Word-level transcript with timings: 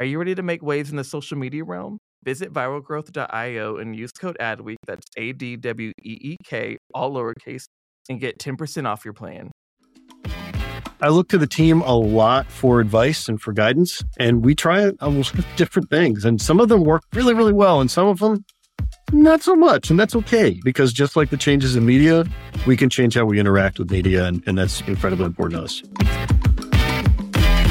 Are 0.00 0.06
you 0.06 0.18
ready 0.18 0.34
to 0.34 0.42
make 0.42 0.62
waves 0.62 0.90
in 0.90 0.96
the 0.96 1.04
social 1.04 1.36
media 1.36 1.64
realm? 1.64 1.98
Visit 2.24 2.52
viralgrowth.io 2.52 3.76
and 3.76 3.94
use 3.94 4.10
code 4.12 4.36
ADWEEK, 4.40 4.76
that's 4.86 5.06
A 5.18 5.32
D 5.32 5.56
W 5.56 5.92
E 6.02 6.18
E 6.20 6.36
K, 6.44 6.78
all 6.94 7.12
lowercase, 7.12 7.64
and 8.08 8.18
get 8.18 8.38
10% 8.38 8.86
off 8.86 9.04
your 9.04 9.12
plan. 9.12 9.50
I 11.02 11.08
look 11.08 11.28
to 11.28 11.38
the 11.38 11.46
team 11.46 11.82
a 11.82 11.94
lot 11.94 12.50
for 12.50 12.80
advice 12.80 13.28
and 13.28 13.40
for 13.40 13.52
guidance, 13.52 14.02
and 14.18 14.44
we 14.44 14.54
try 14.54 14.92
a 15.00 15.08
lot 15.10 15.34
of 15.34 15.46
different 15.56 15.90
things. 15.90 16.24
And 16.24 16.40
some 16.40 16.58
of 16.58 16.68
them 16.68 16.84
work 16.84 17.02
really, 17.12 17.34
really 17.34 17.52
well, 17.52 17.80
and 17.80 17.90
some 17.90 18.06
of 18.06 18.20
them 18.20 18.44
not 19.12 19.42
so 19.42 19.54
much. 19.54 19.90
And 19.90 20.00
that's 20.00 20.14
okay 20.16 20.58
because 20.64 20.92
just 20.92 21.16
like 21.16 21.30
the 21.30 21.36
changes 21.36 21.76
in 21.76 21.84
media, 21.84 22.24
we 22.66 22.76
can 22.76 22.88
change 22.88 23.14
how 23.14 23.24
we 23.24 23.38
interact 23.38 23.78
with 23.78 23.90
media, 23.90 24.24
and, 24.24 24.42
and 24.46 24.56
that's 24.56 24.80
incredibly 24.82 25.26
important 25.26 25.60
to 25.60 25.64
us. 25.64 26.41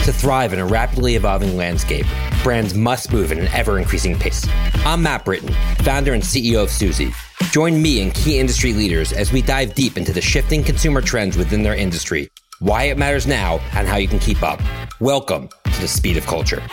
To 0.06 0.12
thrive 0.12 0.52
in 0.52 0.58
a 0.58 0.66
rapidly 0.66 1.16
evolving 1.16 1.56
landscape, 1.56 2.08
brands 2.42 2.74
must 2.74 3.14
move 3.14 3.32
at 3.32 3.38
an 3.38 3.48
ever 3.50 3.78
increasing 3.78 4.18
pace. 4.18 4.48
I'm 4.84 5.04
Matt 5.04 5.24
Britton, 5.24 5.54
founder 5.84 6.14
and 6.14 6.24
CEO 6.24 6.64
of 6.64 6.72
Suzy. 6.72 7.14
Join 7.52 7.80
me 7.80 8.02
and 8.02 8.12
key 8.12 8.40
industry 8.40 8.74
leaders 8.74 9.14
as 9.14 9.32
we 9.32 9.44
dive 9.44 9.76
deep 9.76 9.98
into 9.98 10.12
the 10.12 10.20
shifting 10.20 10.64
consumer 10.64 11.02
trends 11.02 11.38
within 11.38 11.62
their 11.62 11.76
industry, 11.76 12.28
why 12.58 12.86
it 12.86 12.98
matters 12.98 13.28
now, 13.28 13.60
and 13.74 13.88
how 13.88 13.98
you 13.98 14.08
can 14.08 14.18
keep 14.18 14.42
up. 14.42 14.60
Welcome 15.00 15.50
to 15.66 15.82
the 15.82 15.88
speed 15.88 16.18
of 16.18 16.26
culture. 16.26 16.64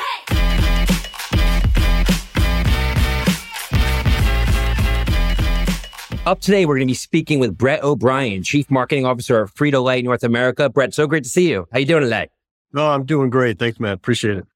Up 6.24 6.40
today, 6.40 6.64
we're 6.64 6.76
going 6.76 6.88
to 6.88 6.90
be 6.90 6.94
speaking 6.94 7.40
with 7.40 7.58
Brett 7.58 7.82
O'Brien, 7.82 8.42
Chief 8.42 8.70
Marketing 8.70 9.04
Officer 9.04 9.38
of 9.42 9.54
Frito-Lay 9.54 10.00
North 10.00 10.24
America. 10.24 10.70
Brett, 10.70 10.94
so 10.94 11.06
great 11.06 11.24
to 11.24 11.30
see 11.30 11.50
you. 11.50 11.66
How 11.72 11.78
you 11.78 11.84
doing 11.84 12.04
today? 12.04 12.28
No, 12.72 12.90
I'm 12.90 13.04
doing 13.04 13.30
great. 13.30 13.58
Thanks, 13.58 13.80
Matt. 13.80 13.94
Appreciate 13.94 14.38
it. 14.38 14.46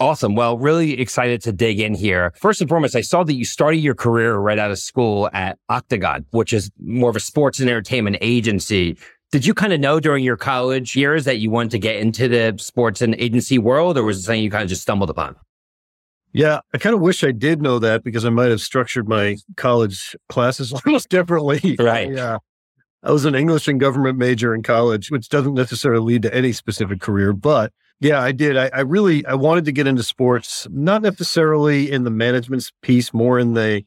Awesome. 0.00 0.34
Well, 0.34 0.56
really 0.56 0.98
excited 0.98 1.42
to 1.42 1.52
dig 1.52 1.78
in 1.78 1.94
here. 1.94 2.32
First 2.36 2.62
and 2.62 2.70
foremost, 2.70 2.96
I 2.96 3.02
saw 3.02 3.22
that 3.22 3.34
you 3.34 3.44
started 3.44 3.78
your 3.78 3.94
career 3.94 4.36
right 4.36 4.58
out 4.58 4.70
of 4.70 4.78
school 4.78 5.28
at 5.34 5.58
Octagon, 5.68 6.24
which 6.30 6.54
is 6.54 6.70
more 6.80 7.10
of 7.10 7.16
a 7.16 7.20
sports 7.20 7.60
and 7.60 7.68
entertainment 7.68 8.16
agency. 8.22 8.96
Did 9.30 9.44
you 9.44 9.52
kind 9.52 9.74
of 9.74 9.78
know 9.78 10.00
during 10.00 10.24
your 10.24 10.38
college 10.38 10.96
years 10.96 11.26
that 11.26 11.38
you 11.38 11.50
wanted 11.50 11.72
to 11.72 11.78
get 11.78 11.96
into 11.96 12.28
the 12.28 12.56
sports 12.58 13.02
and 13.02 13.14
agency 13.16 13.58
world, 13.58 13.98
or 13.98 14.02
was 14.02 14.18
it 14.18 14.22
something 14.22 14.42
you 14.42 14.50
kind 14.50 14.62
of 14.64 14.70
just 14.70 14.82
stumbled 14.82 15.10
upon? 15.10 15.36
Yeah, 16.32 16.60
I 16.72 16.78
kind 16.78 16.94
of 16.94 17.00
wish 17.00 17.22
I 17.22 17.32
did 17.32 17.60
know 17.60 17.78
that 17.80 18.02
because 18.02 18.24
I 18.24 18.30
might 18.30 18.50
have 18.50 18.60
structured 18.60 19.08
my 19.08 19.36
college 19.56 20.16
classes 20.28 20.72
almost 20.86 21.10
differently. 21.10 21.76
Right. 21.78 22.10
Yeah. 22.10 22.38
I 23.02 23.12
was 23.12 23.24
an 23.24 23.34
English 23.34 23.66
and 23.66 23.80
government 23.80 24.18
major 24.18 24.54
in 24.54 24.62
college, 24.62 25.10
which 25.10 25.28
doesn't 25.28 25.54
necessarily 25.54 26.14
lead 26.14 26.22
to 26.22 26.34
any 26.34 26.52
specific 26.52 27.00
career, 27.00 27.32
but 27.32 27.72
yeah, 27.98 28.20
I 28.20 28.32
did. 28.32 28.56
I, 28.56 28.70
I 28.72 28.80
really 28.80 29.24
I 29.26 29.34
wanted 29.34 29.66
to 29.66 29.72
get 29.72 29.86
into 29.86 30.02
sports, 30.02 30.66
not 30.70 31.02
necessarily 31.02 31.90
in 31.90 32.04
the 32.04 32.10
management 32.10 32.70
piece, 32.82 33.12
more 33.12 33.38
in 33.38 33.54
the 33.54 33.84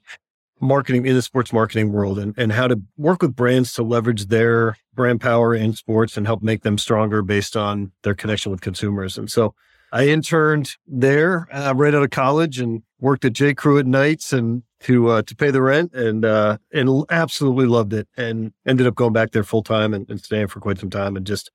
marketing 0.61 1.05
in 1.05 1.15
the 1.15 1.21
sports 1.21 1.51
marketing 1.51 1.91
world 1.91 2.17
and, 2.17 2.33
and 2.37 2.51
how 2.51 2.67
to 2.67 2.79
work 2.97 3.21
with 3.21 3.35
brands 3.35 3.73
to 3.73 3.83
leverage 3.83 4.27
their 4.27 4.77
brand 4.93 5.19
power 5.19 5.53
in 5.53 5.73
sports 5.73 6.15
and 6.15 6.25
help 6.25 6.41
make 6.41 6.63
them 6.63 6.77
stronger 6.77 7.21
based 7.21 7.57
on 7.57 7.91
their 8.03 8.13
connection 8.13 8.51
with 8.51 8.61
consumers. 8.61 9.17
And 9.17 9.29
so 9.29 9.53
I 9.91 10.07
interned 10.07 10.71
there 10.87 11.47
uh, 11.51 11.73
right 11.75 11.93
out 11.93 12.03
of 12.03 12.11
college 12.11 12.59
and 12.59 12.81
worked 12.99 13.25
at 13.25 13.33
J. 13.33 13.53
Crew 13.53 13.77
at 13.77 13.85
nights 13.85 14.31
and 14.31 14.63
to 14.83 15.09
uh, 15.09 15.21
to 15.23 15.35
pay 15.35 15.51
the 15.51 15.61
rent 15.61 15.93
and 15.93 16.25
uh, 16.25 16.57
and 16.73 17.05
absolutely 17.09 17.65
loved 17.65 17.93
it 17.93 18.07
and 18.17 18.53
ended 18.67 18.87
up 18.87 18.95
going 18.95 19.13
back 19.13 19.31
there 19.31 19.43
full 19.43 19.63
time 19.63 19.93
and, 19.93 20.09
and 20.09 20.21
staying 20.21 20.47
for 20.47 20.59
quite 20.59 20.79
some 20.79 20.89
time 20.89 21.15
and 21.15 21.25
just 21.25 21.51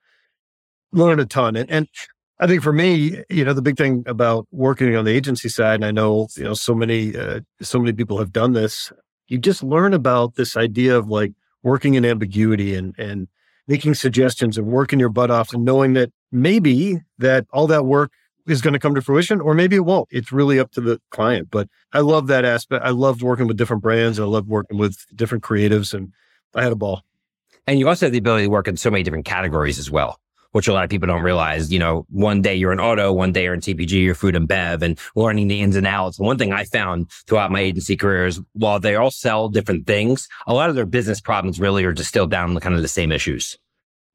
learned 0.93 1.21
a 1.21 1.27
ton. 1.27 1.57
And, 1.57 1.71
and 1.71 1.89
I 2.41 2.47
think 2.47 2.63
for 2.63 2.73
me, 2.73 3.23
you 3.29 3.45
know, 3.45 3.53
the 3.53 3.63
big 3.63 3.77
thing 3.77 4.03
about 4.07 4.47
working 4.51 4.95
on 4.97 5.05
the 5.05 5.13
agency 5.13 5.49
side, 5.49 5.77
and 5.77 5.85
I 5.85 5.91
know 5.91 6.29
you 6.37 6.45
know 6.45 6.55
so 6.55 6.75
many 6.75 7.17
uh, 7.17 7.41
so 7.61 7.79
many 7.79 7.93
people 7.93 8.19
have 8.19 8.33
done 8.33 8.53
this. 8.53 8.93
You 9.29 9.39
just 9.39 9.63
learn 9.63 9.93
about 9.93 10.37
this 10.37 10.57
idea 10.57 10.97
of 10.97 11.09
like 11.09 11.33
working 11.63 11.95
in 11.95 12.05
ambiguity 12.05 12.75
and 12.75 12.95
and 12.99 13.29
making 13.67 13.95
suggestions 13.95 14.57
and 14.57 14.67
working 14.67 14.99
your 14.99 15.11
butt 15.11 15.31
off 15.31 15.53
and 15.53 15.65
knowing 15.65 15.93
that 15.93 16.11
maybe 16.33 16.99
that 17.19 17.47
all 17.53 17.67
that 17.67 17.85
work 17.85 18.13
is 18.49 18.61
going 18.61 18.73
to 18.73 18.79
come 18.79 18.95
to 18.95 19.03
fruition 19.03 19.41
or 19.41 19.55
maybe 19.55 19.77
it 19.77 19.85
won't. 19.85 20.09
It's 20.11 20.33
really 20.33 20.59
up 20.59 20.73
to 20.73 20.81
the 20.81 21.01
client. 21.11 21.49
But 21.51 21.69
I 21.93 22.01
love 22.01 22.27
that 22.29 22.45
aspect. 22.45 22.85
I 22.85 22.91
loved 22.91 23.23
working 23.23 23.47
with 23.47 23.57
different 23.57 23.83
brands. 23.83 24.19
I 24.19 24.25
loved 24.25 24.49
working 24.49 24.79
with 24.79 25.05
different 25.15 25.45
creatives 25.45 25.95
and 25.95 26.13
I 26.55 26.63
had 26.63 26.73
a 26.73 26.77
ball. 26.77 27.03
And 27.67 27.79
you 27.79 27.89
also 27.89 28.07
have 28.07 28.13
the 28.13 28.19
ability 28.19 28.45
to 28.45 28.51
work 28.51 28.67
in 28.67 28.77
so 28.77 28.91
many 28.91 29.03
different 29.03 29.27
categories 29.27 29.79
as 29.79 29.91
well, 29.91 30.19
which 30.53 30.69
a 30.69 30.73
lot 30.73 30.85
of 30.85 30.91
people 30.91 31.07
don't 31.07 31.23
realize. 31.23 31.71
You 31.71 31.79
know, 31.79 32.07
one 32.09 32.41
day 32.41 32.55
you're 32.55 32.73
in 32.73 32.81
auto, 32.81 33.13
one 33.13 33.33
day 33.33 33.45
you're 33.45 33.55
in 33.55 33.61
CPG, 33.61 34.03
you're 34.03 34.15
food 34.15 34.35
and 34.35 34.49
bev, 34.49 34.83
and 34.83 34.99
learning 35.15 35.49
the 35.49 35.61
ins 35.61 35.77
and 35.77 35.87
outs. 35.87 36.19
One 36.19 36.39
thing 36.39 36.53
I 36.53 36.65
found 36.65 37.11
throughout 37.27 37.51
my 37.51 37.61
agency 37.61 37.97
career 37.97 38.25
is 38.25 38.41
while 38.55 38.81
they 38.81 38.97
all 38.97 39.11
sell 39.11 39.51
different 39.51 39.87
things, 39.87 40.29
a 40.47 40.55
lot 40.55 40.71
of 40.71 40.77
their 40.77 40.87
business 40.87 41.21
problems 41.21 41.61
really 41.61 41.85
are 41.85 41.93
distilled 41.93 42.31
down 42.31 42.55
to 42.55 42.61
kind 42.61 42.75
of 42.75 42.81
the 42.81 42.89
same 42.89 43.13
issues. 43.13 43.59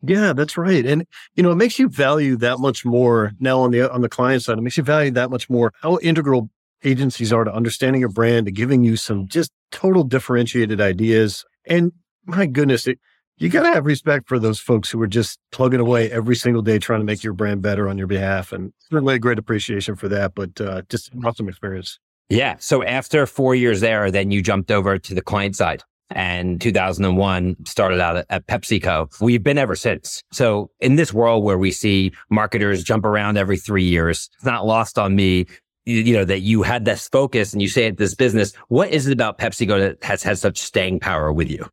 Yeah, 0.05 0.33
that's 0.33 0.57
right. 0.57 0.85
And 0.85 1.05
you 1.35 1.43
know, 1.43 1.51
it 1.51 1.55
makes 1.55 1.79
you 1.79 1.87
value 1.87 2.35
that 2.37 2.59
much 2.59 2.83
more 2.83 3.31
now 3.39 3.61
on 3.61 3.71
the 3.71 3.91
on 3.91 4.01
the 4.01 4.09
client 4.09 4.43
side. 4.43 4.57
It 4.57 4.61
makes 4.61 4.77
you 4.77 4.83
value 4.83 5.11
that 5.11 5.29
much 5.29 5.49
more 5.49 5.71
how 5.81 5.97
integral 6.01 6.49
agencies 6.83 7.31
are 7.31 7.45
to 7.45 7.53
understanding 7.53 8.01
your 8.01 8.09
brand, 8.09 8.45
to 8.45 8.51
giving 8.51 8.83
you 8.83 8.97
some 8.97 9.27
just 9.27 9.51
total 9.71 10.03
differentiated 10.03 10.81
ideas. 10.81 11.45
And 11.65 11.93
my 12.25 12.45
goodness, 12.45 12.85
it, 12.87 12.99
you 13.37 13.49
got 13.49 13.63
to 13.63 13.73
have 13.73 13.85
respect 13.85 14.27
for 14.27 14.39
those 14.39 14.59
folks 14.59 14.89
who 14.91 15.01
are 15.01 15.07
just 15.07 15.39
plugging 15.51 15.79
away 15.79 16.11
every 16.11 16.35
single 16.35 16.61
day 16.61 16.79
trying 16.79 16.99
to 16.99 17.05
make 17.05 17.23
your 17.23 17.33
brand 17.33 17.61
better 17.61 17.87
on 17.87 17.97
your 17.97 18.07
behalf. 18.07 18.51
And 18.51 18.73
certainly 18.89 19.15
a 19.15 19.19
great 19.19 19.39
appreciation 19.39 19.95
for 19.95 20.07
that, 20.09 20.35
but 20.35 20.59
uh, 20.59 20.81
just 20.89 21.11
awesome 21.23 21.47
experience. 21.47 21.99
Yeah. 22.29 22.55
So 22.59 22.83
after 22.83 23.25
four 23.25 23.55
years 23.55 23.81
there, 23.81 24.11
then 24.11 24.31
you 24.31 24.41
jumped 24.41 24.71
over 24.71 24.97
to 24.97 25.13
the 25.13 25.21
client 25.21 25.55
side. 25.55 25.83
And 26.13 26.61
2001 26.61 27.55
started 27.65 27.99
out 27.99 28.25
at, 28.29 28.47
PepsiCo. 28.47 29.09
We've 29.21 29.43
been 29.43 29.57
ever 29.57 29.75
since. 29.75 30.23
So 30.31 30.69
in 30.79 30.95
this 30.95 31.13
world 31.13 31.43
where 31.43 31.57
we 31.57 31.71
see 31.71 32.11
marketers 32.29 32.83
jump 32.83 33.05
around 33.05 33.37
every 33.37 33.57
three 33.57 33.83
years, 33.83 34.29
it's 34.35 34.45
not 34.45 34.65
lost 34.65 34.97
on 34.97 35.15
me 35.15 35.45
you 35.85 36.13
know, 36.13 36.23
that 36.23 36.39
you 36.39 36.61
had 36.61 36.85
this 36.85 37.09
focus 37.09 37.51
and 37.51 37.61
you 37.61 37.67
say 37.67 37.87
at 37.87 37.97
this 37.97 38.15
business, 38.15 38.53
what 38.69 38.89
is 38.89 39.07
it 39.07 39.11
about 39.11 39.37
PepsiCo 39.37 39.79
that 39.79 40.03
has 40.03 40.23
had 40.23 40.37
such 40.37 40.57
staying 40.57 40.99
power 40.99 41.31
with 41.33 41.49
you? 41.49 41.67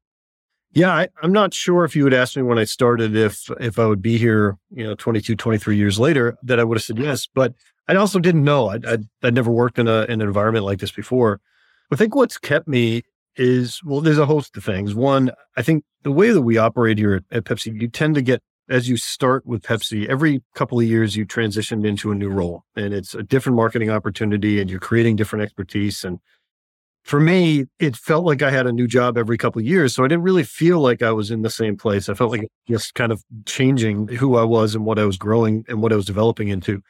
Yeah, 0.72 0.92
I, 0.92 1.08
am 1.22 1.32
not 1.32 1.52
sure 1.52 1.84
if 1.84 1.96
you 1.96 2.04
would 2.04 2.14
ask 2.14 2.36
me 2.36 2.42
when 2.42 2.58
I 2.58 2.64
started 2.64 3.16
if 3.16 3.50
if 3.58 3.78
I 3.78 3.86
would 3.86 4.02
be 4.02 4.18
here, 4.18 4.56
you 4.70 4.84
know, 4.84 4.94
22, 4.94 5.34
23 5.34 5.76
years 5.76 5.98
later, 5.98 6.36
that 6.44 6.60
I 6.60 6.64
would 6.64 6.78
have 6.78 6.84
said 6.84 6.98
yes. 6.98 7.26
But 7.32 7.54
I 7.88 7.96
also 7.96 8.20
didn't 8.20 8.44
know. 8.44 8.68
I'd, 8.68 8.86
I'd, 8.86 9.04
I'd 9.22 9.34
never 9.34 9.50
worked 9.50 9.78
in, 9.78 9.88
a, 9.88 10.02
in 10.02 10.20
an 10.20 10.28
environment 10.28 10.64
like 10.64 10.78
this 10.78 10.92
before. 10.92 11.40
I 11.92 11.96
think 11.96 12.14
what's 12.14 12.38
kept 12.38 12.68
me 12.68 13.02
is, 13.36 13.80
well, 13.84 14.00
there's 14.00 14.18
a 14.18 14.26
host 14.26 14.56
of 14.56 14.64
things. 14.64 14.94
One, 14.94 15.30
I 15.56 15.62
think 15.62 15.84
the 16.02 16.12
way 16.12 16.30
that 16.30 16.42
we 16.42 16.58
operate 16.58 16.98
here 16.98 17.14
at, 17.14 17.24
at 17.30 17.44
Pepsi, 17.44 17.80
you 17.80 17.88
tend 17.88 18.14
to 18.16 18.22
get, 18.22 18.42
as 18.68 18.88
you 18.88 18.96
start 18.96 19.46
with 19.46 19.62
Pepsi, 19.62 20.06
every 20.06 20.42
couple 20.54 20.78
of 20.78 20.86
years 20.86 21.16
you 21.16 21.24
transition 21.24 21.84
into 21.84 22.12
a 22.12 22.14
new 22.14 22.28
role 22.28 22.64
and 22.76 22.94
it's 22.94 23.14
a 23.14 23.22
different 23.22 23.56
marketing 23.56 23.90
opportunity 23.90 24.60
and 24.60 24.70
you're 24.70 24.80
creating 24.80 25.16
different 25.16 25.42
expertise. 25.42 26.04
And 26.04 26.20
for 27.02 27.18
me, 27.18 27.64
it 27.78 27.96
felt 27.96 28.24
like 28.24 28.42
I 28.42 28.50
had 28.50 28.66
a 28.66 28.72
new 28.72 28.86
job 28.86 29.16
every 29.16 29.38
couple 29.38 29.60
of 29.60 29.66
years. 29.66 29.94
So 29.94 30.04
I 30.04 30.08
didn't 30.08 30.22
really 30.22 30.44
feel 30.44 30.80
like 30.80 31.02
I 31.02 31.12
was 31.12 31.30
in 31.30 31.42
the 31.42 31.50
same 31.50 31.76
place. 31.76 32.08
I 32.08 32.14
felt 32.14 32.30
like 32.30 32.46
just 32.68 32.94
kind 32.94 33.10
of 33.10 33.24
changing 33.46 34.08
who 34.08 34.36
I 34.36 34.44
was 34.44 34.74
and 34.74 34.84
what 34.84 34.98
I 34.98 35.04
was 35.04 35.16
growing 35.16 35.64
and 35.68 35.82
what 35.82 35.92
I 35.92 35.96
was 35.96 36.06
developing 36.06 36.48
into. 36.48 36.82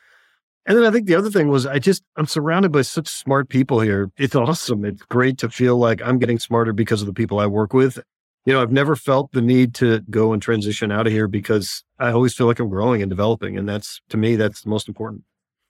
And 0.66 0.76
then 0.76 0.84
I 0.84 0.90
think 0.90 1.06
the 1.06 1.14
other 1.14 1.30
thing 1.30 1.48
was 1.48 1.66
I 1.66 1.78
just 1.78 2.02
I'm 2.16 2.26
surrounded 2.26 2.70
by 2.70 2.82
such 2.82 3.08
smart 3.08 3.48
people 3.48 3.80
here. 3.80 4.10
It's 4.18 4.34
awesome. 4.34 4.84
It's 4.84 5.02
great 5.02 5.38
to 5.38 5.48
feel 5.48 5.76
like 5.78 6.02
I'm 6.02 6.18
getting 6.18 6.38
smarter 6.38 6.72
because 6.72 7.00
of 7.00 7.06
the 7.06 7.14
people 7.14 7.38
I 7.38 7.46
work 7.46 7.72
with. 7.72 7.98
You 8.46 8.54
know, 8.54 8.62
I've 8.62 8.72
never 8.72 8.96
felt 8.96 9.32
the 9.32 9.42
need 9.42 9.74
to 9.76 10.00
go 10.10 10.32
and 10.32 10.40
transition 10.40 10.90
out 10.90 11.06
of 11.06 11.12
here 11.12 11.28
because 11.28 11.84
I 11.98 12.10
always 12.10 12.34
feel 12.34 12.46
like 12.46 12.58
I'm 12.58 12.68
growing 12.68 13.02
and 13.02 13.10
developing. 13.10 13.58
And 13.58 13.68
that's 13.68 14.00
to 14.10 14.16
me, 14.16 14.36
that's 14.36 14.62
the 14.62 14.70
most 14.70 14.88
important. 14.88 15.24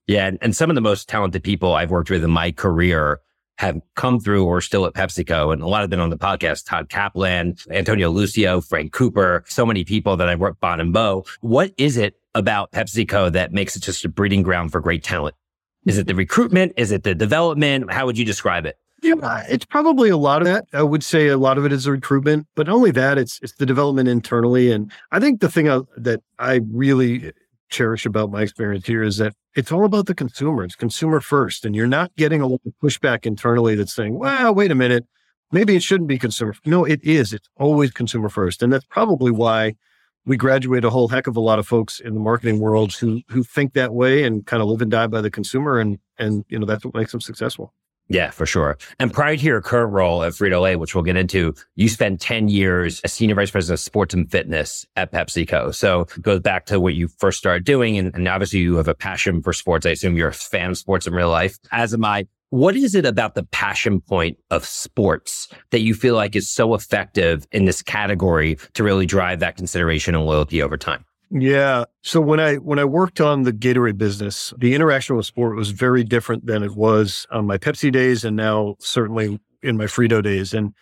Yeah. 0.06 0.30
And 0.40 0.56
some 0.56 0.70
of 0.70 0.74
the 0.74 0.80
most 0.80 1.08
talented 1.08 1.44
people 1.44 1.74
I've 1.74 1.90
worked 1.90 2.10
with 2.10 2.24
in 2.24 2.30
my 2.30 2.52
career 2.52 3.20
have 3.58 3.80
come 3.94 4.18
through 4.18 4.44
or 4.44 4.60
still 4.60 4.86
at 4.86 4.94
PepsiCo. 4.94 5.52
And 5.52 5.62
a 5.62 5.66
lot 5.66 5.82
have 5.82 5.90
been 5.90 6.00
on 6.00 6.10
the 6.10 6.16
podcast, 6.16 6.66
Todd 6.66 6.88
Kaplan, 6.88 7.56
Antonio 7.70 8.08
Lucio, 8.10 8.60
Frank 8.60 8.92
Cooper, 8.92 9.44
so 9.46 9.66
many 9.66 9.84
people 9.84 10.16
that 10.16 10.28
I've 10.28 10.40
worked 10.40 10.60
Bon 10.60 10.80
and 10.80 10.92
Bo. 10.92 11.24
What 11.42 11.72
is 11.76 11.96
it 11.96 12.19
about 12.34 12.72
PepsiCo 12.72 13.32
that 13.32 13.52
makes 13.52 13.76
it 13.76 13.82
just 13.82 14.04
a 14.04 14.08
breeding 14.08 14.42
ground 14.42 14.72
for 14.72 14.80
great 14.80 15.02
talent? 15.02 15.34
Is 15.86 15.98
it 15.98 16.06
the 16.06 16.14
recruitment? 16.14 16.72
Is 16.76 16.92
it 16.92 17.04
the 17.04 17.14
development? 17.14 17.90
How 17.92 18.06
would 18.06 18.18
you 18.18 18.24
describe 18.24 18.66
it? 18.66 18.76
Yeah, 19.02 19.14
uh, 19.14 19.42
it's 19.48 19.64
probably 19.64 20.10
a 20.10 20.16
lot 20.18 20.42
of 20.42 20.46
that. 20.46 20.66
I 20.74 20.82
would 20.82 21.02
say 21.02 21.28
a 21.28 21.38
lot 21.38 21.56
of 21.56 21.64
it 21.64 21.72
is 21.72 21.84
the 21.84 21.92
recruitment, 21.92 22.46
but 22.54 22.68
only 22.68 22.90
that, 22.90 23.16
it's 23.16 23.40
it's 23.42 23.54
the 23.54 23.64
development 23.64 24.10
internally. 24.10 24.70
And 24.70 24.92
I 25.10 25.20
think 25.20 25.40
the 25.40 25.50
thing 25.50 25.64
that 25.64 26.20
I 26.38 26.60
really 26.70 27.32
cherish 27.70 28.04
about 28.04 28.30
my 28.30 28.42
experience 28.42 28.86
here 28.86 29.02
is 29.02 29.16
that 29.16 29.32
it's 29.54 29.72
all 29.72 29.84
about 29.84 30.06
the 30.06 30.14
consumer. 30.14 30.64
It's 30.64 30.74
consumer 30.74 31.20
first. 31.20 31.64
And 31.64 31.74
you're 31.74 31.86
not 31.86 32.14
getting 32.16 32.40
a 32.40 32.46
lot 32.46 32.60
of 32.66 32.72
pushback 32.82 33.24
internally 33.24 33.74
that's 33.74 33.94
saying, 33.94 34.18
well, 34.18 34.54
wait 34.54 34.70
a 34.70 34.74
minute, 34.74 35.06
maybe 35.50 35.76
it 35.76 35.82
shouldn't 35.82 36.08
be 36.08 36.18
consumer. 36.18 36.54
No, 36.66 36.84
it 36.84 37.00
is. 37.02 37.32
It's 37.32 37.48
always 37.56 37.90
consumer 37.90 38.28
first. 38.28 38.62
And 38.62 38.72
that's 38.72 38.84
probably 38.84 39.30
why 39.30 39.76
we 40.26 40.36
graduate 40.36 40.84
a 40.84 40.90
whole 40.90 41.08
heck 41.08 41.26
of 41.26 41.36
a 41.36 41.40
lot 41.40 41.58
of 41.58 41.66
folks 41.66 42.00
in 42.00 42.14
the 42.14 42.20
marketing 42.20 42.60
world 42.60 42.94
who 42.94 43.22
who 43.28 43.42
think 43.42 43.72
that 43.74 43.92
way 43.92 44.24
and 44.24 44.46
kind 44.46 44.62
of 44.62 44.68
live 44.68 44.82
and 44.82 44.90
die 44.90 45.06
by 45.06 45.20
the 45.20 45.30
consumer 45.30 45.78
and 45.78 45.98
and 46.18 46.44
you 46.48 46.58
know 46.58 46.66
that's 46.66 46.84
what 46.84 46.94
makes 46.94 47.12
them 47.12 47.20
successful. 47.20 47.72
Yeah, 48.10 48.30
for 48.30 48.44
sure. 48.44 48.76
And 48.98 49.12
prior 49.12 49.36
to 49.36 49.44
your 49.44 49.62
current 49.62 49.92
role 49.92 50.24
at 50.24 50.32
Frito 50.32 50.60
Lay, 50.60 50.74
which 50.74 50.96
we'll 50.96 51.04
get 51.04 51.16
into, 51.16 51.54
you 51.76 51.88
spent 51.88 52.20
10 52.20 52.48
years 52.48 53.00
as 53.02 53.12
senior 53.12 53.36
vice 53.36 53.52
president 53.52 53.78
of 53.78 53.84
sports 53.84 54.12
and 54.12 54.28
fitness 54.28 54.84
at 54.96 55.12
PepsiCo. 55.12 55.72
So 55.72 56.00
it 56.00 56.20
goes 56.20 56.40
back 56.40 56.66
to 56.66 56.80
what 56.80 56.94
you 56.94 57.06
first 57.06 57.38
started 57.38 57.62
doing. 57.62 57.96
And, 57.96 58.12
and 58.12 58.26
obviously 58.26 58.58
you 58.58 58.74
have 58.76 58.88
a 58.88 58.96
passion 58.96 59.42
for 59.42 59.52
sports. 59.52 59.86
I 59.86 59.90
assume 59.90 60.16
you're 60.16 60.28
a 60.28 60.34
fan 60.34 60.70
of 60.70 60.78
sports 60.78 61.06
in 61.06 61.14
real 61.14 61.30
life, 61.30 61.56
as 61.70 61.94
am 61.94 62.04
I. 62.04 62.26
What 62.50 62.76
is 62.76 62.94
it 62.94 63.06
about 63.06 63.34
the 63.34 63.44
passion 63.44 64.00
point 64.00 64.36
of 64.50 64.64
sports 64.64 65.48
that 65.70 65.80
you 65.80 65.94
feel 65.94 66.16
like 66.16 66.34
is 66.34 66.50
so 66.50 66.74
effective 66.74 67.46
in 67.52 67.64
this 67.64 67.80
category 67.80 68.58
to 68.74 68.82
really 68.82 69.06
drive 69.06 69.38
that 69.40 69.56
consideration 69.56 70.14
and 70.14 70.26
loyalty 70.26 70.60
over 70.60 70.76
time? 70.76 71.04
Yeah. 71.30 71.84
So 72.02 72.20
when 72.20 72.40
I 72.40 72.56
when 72.56 72.80
I 72.80 72.84
worked 72.84 73.20
on 73.20 73.44
the 73.44 73.52
Gatorade 73.52 73.98
business, 73.98 74.52
the 74.58 74.74
interaction 74.74 75.14
with 75.16 75.26
sport 75.26 75.54
was 75.54 75.70
very 75.70 76.02
different 76.02 76.46
than 76.46 76.64
it 76.64 76.74
was 76.74 77.24
on 77.30 77.46
my 77.46 77.56
Pepsi 77.56 77.92
days 77.92 78.24
and 78.24 78.36
now 78.36 78.74
certainly 78.80 79.38
in 79.62 79.76
my 79.76 79.84
Frito 79.84 80.20
days. 80.20 80.52
And 80.52 80.74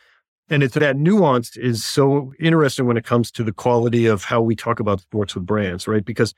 and 0.48 0.62
it's 0.62 0.74
that 0.74 0.96
nuance 0.96 1.54
is 1.58 1.84
so 1.84 2.32
interesting 2.40 2.86
when 2.86 2.96
it 2.96 3.04
comes 3.04 3.30
to 3.32 3.44
the 3.44 3.52
quality 3.52 4.06
of 4.06 4.24
how 4.24 4.40
we 4.40 4.56
talk 4.56 4.80
about 4.80 5.02
sports 5.02 5.34
with 5.34 5.44
brands, 5.44 5.86
right? 5.86 6.04
Because 6.04 6.32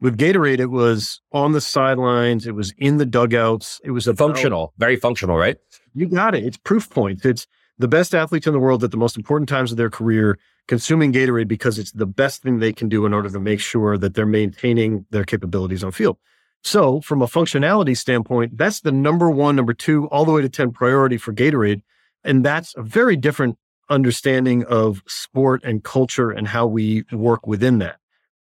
with 0.00 0.18
Gatorade, 0.18 0.58
it 0.58 0.66
was 0.66 1.20
on 1.32 1.52
the 1.52 1.60
sidelines, 1.60 2.46
it 2.46 2.54
was 2.54 2.74
in 2.78 2.98
the 2.98 3.06
dugouts, 3.06 3.80
it 3.84 3.92
was 3.92 4.06
a 4.06 4.14
functional, 4.14 4.74
very 4.76 4.96
functional, 4.96 5.36
right? 5.36 5.56
You 5.94 6.06
got 6.08 6.34
it. 6.34 6.44
It's 6.44 6.56
proof 6.56 6.90
points. 6.90 7.24
It's 7.24 7.46
the 7.78 7.88
best 7.88 8.14
athletes 8.14 8.46
in 8.46 8.52
the 8.52 8.60
world 8.60 8.84
at 8.84 8.90
the 8.90 8.96
most 8.96 9.16
important 9.16 9.48
times 9.48 9.70
of 9.70 9.76
their 9.76 9.90
career 9.90 10.38
consuming 10.68 11.12
Gatorade 11.12 11.48
because 11.48 11.78
it's 11.78 11.92
the 11.92 12.06
best 12.06 12.42
thing 12.42 12.58
they 12.58 12.72
can 12.72 12.88
do 12.88 13.06
in 13.06 13.12
order 13.12 13.30
to 13.30 13.40
make 13.40 13.60
sure 13.60 13.98
that 13.98 14.14
they're 14.14 14.26
maintaining 14.26 15.06
their 15.10 15.24
capabilities 15.24 15.84
on 15.84 15.92
field. 15.92 16.18
So, 16.62 17.02
from 17.02 17.20
a 17.20 17.26
functionality 17.26 17.96
standpoint, 17.96 18.56
that's 18.56 18.80
the 18.80 18.92
number 18.92 19.28
one, 19.28 19.54
number 19.54 19.74
two, 19.74 20.06
all 20.06 20.24
the 20.24 20.32
way 20.32 20.40
to 20.40 20.48
10 20.48 20.72
priority 20.72 21.18
for 21.18 21.32
Gatorade. 21.32 21.82
And 22.24 22.44
that's 22.44 22.74
a 22.76 22.82
very 22.82 23.16
different 23.16 23.58
understanding 23.90 24.64
of 24.64 25.02
sport 25.06 25.62
and 25.62 25.84
culture 25.84 26.30
and 26.30 26.48
how 26.48 26.66
we 26.66 27.04
work 27.12 27.46
within 27.46 27.78
that. 27.80 27.98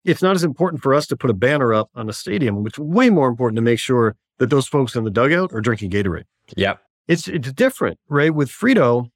It's 0.04 0.22
not 0.22 0.34
as 0.34 0.44
important 0.44 0.82
for 0.82 0.94
us 0.94 1.06
to 1.08 1.16
put 1.16 1.30
a 1.30 1.34
banner 1.34 1.74
up 1.74 1.90
on 1.94 2.08
a 2.08 2.12
stadium, 2.12 2.62
which 2.62 2.74
is 2.74 2.78
way 2.78 3.10
more 3.10 3.28
important 3.28 3.56
to 3.56 3.62
make 3.62 3.78
sure 3.78 4.16
that 4.38 4.50
those 4.50 4.66
folks 4.66 4.94
in 4.94 5.04
the 5.04 5.10
dugout 5.10 5.52
are 5.52 5.60
drinking 5.60 5.90
Gatorade. 5.90 6.24
Yep. 6.56 6.80
It's 7.06 7.28
it's 7.28 7.52
different, 7.52 7.98
right? 8.08 8.34
With 8.34 8.50
Frito, 8.50 9.10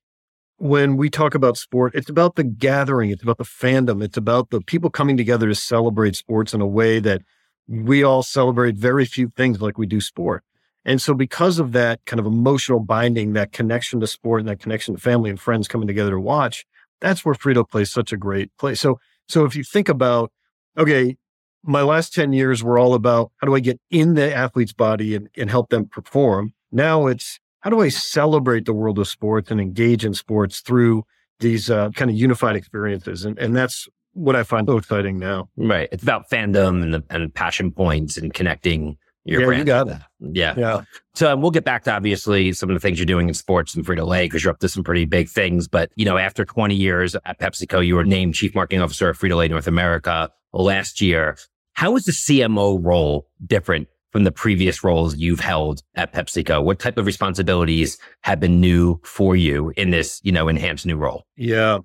when 0.58 0.96
we 0.96 1.10
talk 1.10 1.34
about 1.34 1.56
sport, 1.56 1.94
it's 1.94 2.10
about 2.10 2.36
the 2.36 2.44
gathering, 2.44 3.10
it's 3.10 3.22
about 3.22 3.38
the 3.38 3.44
fandom, 3.44 4.02
it's 4.02 4.16
about 4.16 4.50
the 4.50 4.60
people 4.60 4.90
coming 4.90 5.16
together 5.16 5.48
to 5.48 5.54
celebrate 5.54 6.16
sports 6.16 6.54
in 6.54 6.60
a 6.60 6.66
way 6.66 7.00
that 7.00 7.22
we 7.66 8.02
all 8.02 8.22
celebrate 8.22 8.76
very 8.76 9.04
few 9.04 9.32
things 9.36 9.60
like 9.60 9.78
we 9.78 9.86
do 9.86 10.00
sport. 10.00 10.44
And 10.84 11.00
so, 11.00 11.14
because 11.14 11.58
of 11.58 11.72
that 11.72 12.04
kind 12.04 12.20
of 12.20 12.26
emotional 12.26 12.78
binding, 12.80 13.32
that 13.32 13.52
connection 13.52 14.00
to 14.00 14.06
sport 14.06 14.40
and 14.40 14.48
that 14.48 14.60
connection 14.60 14.94
to 14.94 15.00
family 15.00 15.30
and 15.30 15.40
friends 15.40 15.66
coming 15.66 15.88
together 15.88 16.10
to 16.10 16.20
watch, 16.20 16.66
that's 17.00 17.24
where 17.24 17.34
Frito 17.34 17.68
plays 17.68 17.90
such 17.90 18.12
a 18.12 18.16
great 18.16 18.50
place. 18.58 18.80
So, 18.80 18.98
so 19.28 19.44
if 19.44 19.56
you 19.56 19.64
think 19.64 19.88
about, 19.88 20.30
okay, 20.76 21.16
my 21.62 21.82
last 21.82 22.12
10 22.14 22.32
years 22.32 22.62
were 22.62 22.78
all 22.78 22.94
about 22.94 23.32
how 23.38 23.46
do 23.46 23.54
I 23.54 23.60
get 23.60 23.80
in 23.90 24.14
the 24.14 24.34
athlete's 24.34 24.72
body 24.72 25.14
and, 25.14 25.28
and 25.36 25.50
help 25.50 25.70
them 25.70 25.86
perform? 25.86 26.52
Now 26.70 27.06
it's 27.06 27.40
how 27.60 27.70
do 27.70 27.80
I 27.80 27.88
celebrate 27.88 28.66
the 28.66 28.74
world 28.74 28.98
of 28.98 29.08
sports 29.08 29.50
and 29.50 29.60
engage 29.60 30.04
in 30.04 30.12
sports 30.12 30.60
through 30.60 31.04
these 31.40 31.70
uh, 31.70 31.90
kind 31.90 32.10
of 32.10 32.16
unified 32.16 32.56
experiences? 32.56 33.24
And, 33.24 33.38
and 33.38 33.56
that's 33.56 33.88
what 34.12 34.36
I 34.36 34.42
find 34.42 34.68
so 34.68 34.76
exciting 34.76 35.18
now. 35.18 35.48
Right. 35.56 35.88
It's 35.90 36.02
about 36.02 36.28
fandom 36.28 36.82
and, 36.82 37.02
and 37.08 37.34
passion 37.34 37.72
points 37.72 38.16
and 38.18 38.34
connecting 38.34 38.98
your 39.24 39.40
yeah, 39.40 39.46
brand. 39.46 39.58
You 39.60 39.64
got 39.64 39.86
that. 39.88 40.02
Yeah. 40.20 40.54
Yeah. 40.56 40.82
So 41.14 41.32
um, 41.32 41.40
we'll 41.40 41.50
get 41.50 41.64
back 41.64 41.84
to 41.84 41.92
obviously 41.92 42.52
some 42.52 42.68
of 42.68 42.74
the 42.74 42.80
things 42.80 42.98
you're 42.98 43.06
doing 43.06 43.28
in 43.28 43.34
sports 43.34 43.74
and 43.74 43.84
Frito 43.84 44.06
Lay 44.06 44.26
because 44.26 44.44
you're 44.44 44.52
up 44.52 44.60
to 44.60 44.68
some 44.68 44.84
pretty 44.84 45.04
big 45.06 45.28
things. 45.28 45.66
But, 45.66 45.90
you 45.96 46.04
know, 46.04 46.18
after 46.18 46.44
20 46.44 46.74
years 46.74 47.14
at 47.24 47.38
PepsiCo, 47.40 47.84
you 47.86 47.94
were 47.94 48.04
named 48.04 48.34
chief 48.34 48.54
marketing 48.54 48.82
officer 48.82 49.08
of 49.08 49.18
Frito 49.18 49.36
Lay 49.36 49.48
North 49.48 49.66
America 49.66 50.30
last 50.52 51.00
year. 51.00 51.38
How 51.72 51.96
is 51.96 52.04
the 52.04 52.12
CMO 52.12 52.78
role 52.82 53.26
different 53.44 53.88
from 54.12 54.24
the 54.24 54.32
previous 54.32 54.84
roles 54.84 55.16
you've 55.16 55.40
held 55.40 55.82
at 55.94 56.12
PepsiCo? 56.12 56.62
What 56.62 56.78
type 56.78 56.98
of 56.98 57.06
responsibilities 57.06 57.98
have 58.20 58.40
been 58.40 58.60
new 58.60 59.00
for 59.04 59.34
you 59.34 59.72
in 59.76 59.90
this, 59.90 60.20
you 60.22 60.32
know, 60.32 60.48
enhanced 60.48 60.86
new 60.86 60.96
role? 60.96 61.24
Yeah. 61.36 61.78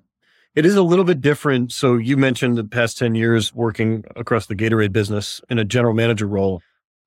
It 0.54 0.66
is 0.66 0.74
a 0.74 0.82
little 0.82 1.04
bit 1.04 1.20
different. 1.20 1.72
So 1.72 1.96
you 1.96 2.16
mentioned 2.16 2.58
the 2.58 2.64
past 2.64 2.98
10 2.98 3.14
years 3.14 3.54
working 3.54 4.04
across 4.16 4.46
the 4.46 4.56
Gatorade 4.56 4.92
business 4.92 5.40
in 5.48 5.58
a 5.58 5.64
general 5.64 5.94
manager 5.94 6.26
role. 6.26 6.60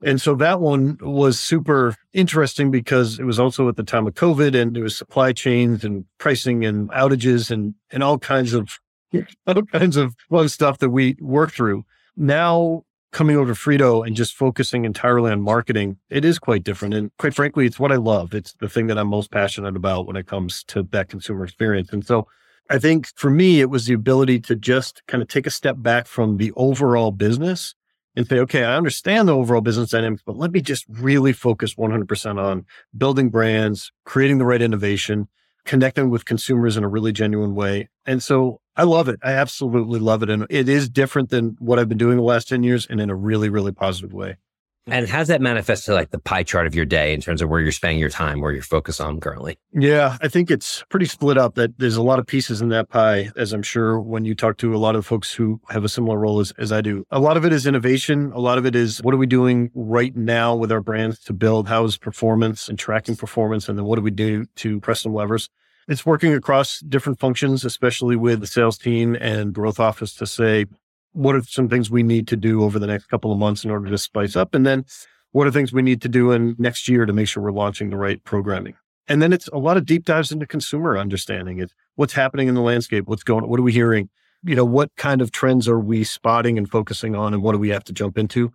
And 0.03 0.19
so 0.19 0.35
that 0.35 0.59
one 0.59 0.97
was 1.01 1.39
super 1.39 1.95
interesting 2.11 2.71
because 2.71 3.19
it 3.19 3.23
was 3.23 3.39
also 3.39 3.69
at 3.69 3.77
the 3.77 3.83
time 3.83 4.05
of 4.05 4.15
COVID 4.15 4.53
and 4.59 4.75
there 4.75 4.83
was 4.83 4.97
supply 4.97 5.31
chains 5.31 5.83
and 5.85 6.05
pricing 6.17 6.65
and 6.65 6.89
outages 6.89 7.49
and, 7.49 7.75
and 7.89 8.03
all 8.03 8.19
kinds 8.19 8.53
of, 8.53 8.79
all 9.47 9.61
kinds 9.63 9.95
of 9.95 10.15
fun 10.29 10.49
stuff 10.49 10.79
that 10.79 10.89
we 10.89 11.15
worked 11.21 11.55
through. 11.55 11.85
Now 12.17 12.83
coming 13.11 13.37
over 13.37 13.53
to 13.53 13.59
Frito 13.59 14.05
and 14.05 14.15
just 14.15 14.35
focusing 14.35 14.85
entirely 14.85 15.31
on 15.31 15.41
marketing, 15.41 15.97
it 16.09 16.25
is 16.25 16.39
quite 16.39 16.63
different. 16.63 16.93
And 16.95 17.11
quite 17.17 17.33
frankly, 17.33 17.65
it's 17.65 17.79
what 17.79 17.91
I 17.91 17.95
love. 17.95 18.33
It's 18.33 18.53
the 18.53 18.67
thing 18.67 18.87
that 18.87 18.97
I'm 18.97 19.07
most 19.07 19.31
passionate 19.31 19.75
about 19.75 20.07
when 20.07 20.15
it 20.17 20.27
comes 20.27 20.63
to 20.65 20.83
that 20.91 21.09
consumer 21.09 21.45
experience. 21.45 21.93
And 21.93 22.05
so 22.05 22.27
I 22.69 22.79
think 22.79 23.07
for 23.15 23.29
me, 23.29 23.61
it 23.61 23.69
was 23.69 23.85
the 23.85 23.93
ability 23.93 24.39
to 24.41 24.55
just 24.55 25.03
kind 25.07 25.21
of 25.21 25.29
take 25.29 25.47
a 25.47 25.51
step 25.51 25.77
back 25.79 26.07
from 26.07 26.37
the 26.37 26.51
overall 26.55 27.11
business 27.11 27.75
and 28.15 28.27
say, 28.27 28.39
okay, 28.39 28.63
I 28.63 28.75
understand 28.75 29.27
the 29.27 29.35
overall 29.35 29.61
business 29.61 29.89
dynamics, 29.91 30.23
but 30.25 30.37
let 30.37 30.51
me 30.51 30.61
just 30.61 30.85
really 30.89 31.33
focus 31.33 31.75
100% 31.75 32.39
on 32.39 32.65
building 32.95 33.29
brands, 33.29 33.91
creating 34.05 34.37
the 34.37 34.45
right 34.45 34.61
innovation. 34.61 35.27
connecting 35.65 36.09
with 36.09 36.25
consumers 36.25 36.77
in 36.77 36.83
a 36.83 36.89
really 36.89 37.11
genuine 37.11 37.55
way. 37.55 37.89
And 38.05 38.21
so 38.21 38.59
I 38.75 38.83
love 38.83 39.07
it. 39.07 39.19
I 39.23 39.31
absolutely 39.33 39.99
love 39.99 40.23
it. 40.23 40.29
And 40.29 40.45
it 40.49 40.67
is 40.67 40.89
different 40.89 41.29
than 41.29 41.55
what 41.59 41.79
I've 41.79 41.89
been 41.89 41.97
doing 41.97 42.17
the 42.17 42.23
last 42.23 42.49
10 42.49 42.63
years 42.63 42.85
and 42.89 42.99
in 42.99 43.09
a 43.09 43.15
really, 43.15 43.49
really 43.49 43.71
positive 43.71 44.13
way. 44.13 44.37
And 44.85 45.07
how's 45.07 45.29
that 45.29 45.41
manifest 45.41 45.85
to 45.85 45.93
like 45.93 46.11
the 46.11 46.19
pie 46.19 46.43
chart 46.43 46.67
of 46.67 46.75
your 46.75 46.83
day 46.83 47.13
in 47.13 47.21
terms 47.21 47.41
of 47.41 47.49
where 47.49 47.61
you're 47.61 47.71
spending 47.71 47.99
your 47.99 48.09
time, 48.09 48.41
where 48.41 48.51
you're 48.51 48.61
focused 48.61 48.99
on 48.99 49.21
currently? 49.21 49.57
Yeah, 49.71 50.17
I 50.21 50.27
think 50.27 50.51
it's 50.51 50.83
pretty 50.89 51.05
split 51.05 51.37
up 51.37 51.55
that 51.55 51.79
there's 51.79 51.95
a 51.95 52.01
lot 52.01 52.19
of 52.19 52.27
pieces 52.27 52.61
in 52.61 52.67
that 52.69 52.89
pie, 52.89 53.31
as 53.37 53.53
I'm 53.53 53.63
sure 53.63 53.99
when 53.99 54.25
you 54.25 54.35
talk 54.35 54.57
to 54.57 54.75
a 54.75 54.77
lot 54.77 54.97
of 54.97 55.05
folks 55.05 55.33
who 55.33 55.61
have 55.69 55.85
a 55.85 55.89
similar 55.89 56.19
role 56.19 56.41
as, 56.41 56.51
as 56.57 56.73
I 56.73 56.81
do. 56.81 57.05
A 57.11 57.19
lot 57.19 57.37
of 57.37 57.45
it 57.45 57.53
is 57.53 57.65
innovation. 57.65 58.33
A 58.33 58.39
lot 58.39 58.57
of 58.57 58.65
it 58.65 58.75
is 58.75 59.01
what 59.01 59.13
are 59.13 59.17
we 59.17 59.25
doing 59.25 59.71
right 59.73 60.15
now 60.17 60.53
with 60.53 60.71
our 60.71 60.81
brands 60.81 61.19
to 61.21 61.33
build? 61.33 61.69
How 61.69 61.85
is 61.85 61.97
performance 61.97 62.67
and 62.67 62.77
tracking 62.77 63.15
performance? 63.15 63.69
And 63.69 63.77
then 63.77 63.85
what 63.85 63.95
do 63.95 64.01
we 64.01 64.11
do 64.11 64.45
to 64.57 64.81
press 64.81 65.01
some 65.01 65.13
levers? 65.13 65.49
It's 65.87 66.05
working 66.05 66.33
across 66.33 66.79
different 66.79 67.19
functions, 67.19 67.65
especially 67.65 68.15
with 68.15 68.39
the 68.39 68.47
sales 68.47 68.77
team 68.77 69.17
and 69.19 69.53
growth 69.53 69.79
office 69.79 70.13
to 70.15 70.25
say, 70.25 70.65
what 71.13 71.35
are 71.35 71.43
some 71.43 71.69
things 71.69 71.89
we 71.89 72.03
need 72.03 72.27
to 72.27 72.35
do 72.35 72.63
over 72.63 72.79
the 72.79 72.87
next 72.87 73.07
couple 73.07 73.31
of 73.31 73.37
months 73.37 73.63
in 73.63 73.71
order 73.71 73.89
to 73.89 73.97
spice 73.97 74.35
up? 74.35 74.53
And 74.53 74.65
then 74.65 74.85
what 75.31 75.47
are 75.47 75.51
things 75.51 75.73
we 75.73 75.81
need 75.81 76.01
to 76.01 76.09
do 76.09 76.31
in 76.31 76.55
next 76.59 76.87
year 76.87 77.05
to 77.05 77.13
make 77.13 77.27
sure 77.27 77.41
we're 77.41 77.51
launching 77.51 77.89
the 77.89 77.97
right 77.97 78.23
programming? 78.23 78.75
And 79.07 79.21
then 79.21 79.33
it's 79.33 79.47
a 79.49 79.57
lot 79.57 79.77
of 79.77 79.85
deep 79.85 80.05
dives 80.05 80.31
into 80.31 80.45
consumer 80.45 80.97
understanding. 80.97 81.59
It's 81.59 81.73
what's 81.95 82.13
happening 82.13 82.47
in 82.47 82.55
the 82.55 82.61
landscape, 82.61 83.07
what's 83.07 83.23
going, 83.23 83.47
what 83.47 83.59
are 83.59 83.63
we 83.63 83.73
hearing? 83.73 84.09
You 84.43 84.55
know, 84.55 84.65
what 84.65 84.91
kind 84.97 85.21
of 85.21 85.31
trends 85.31 85.67
are 85.67 85.79
we 85.79 86.03
spotting 86.03 86.57
and 86.57 86.69
focusing 86.69 87.15
on, 87.15 87.33
and 87.33 87.41
what 87.41 87.53
do 87.53 87.57
we 87.57 87.69
have 87.69 87.83
to 87.85 87.93
jump 87.93 88.17
into? 88.17 88.51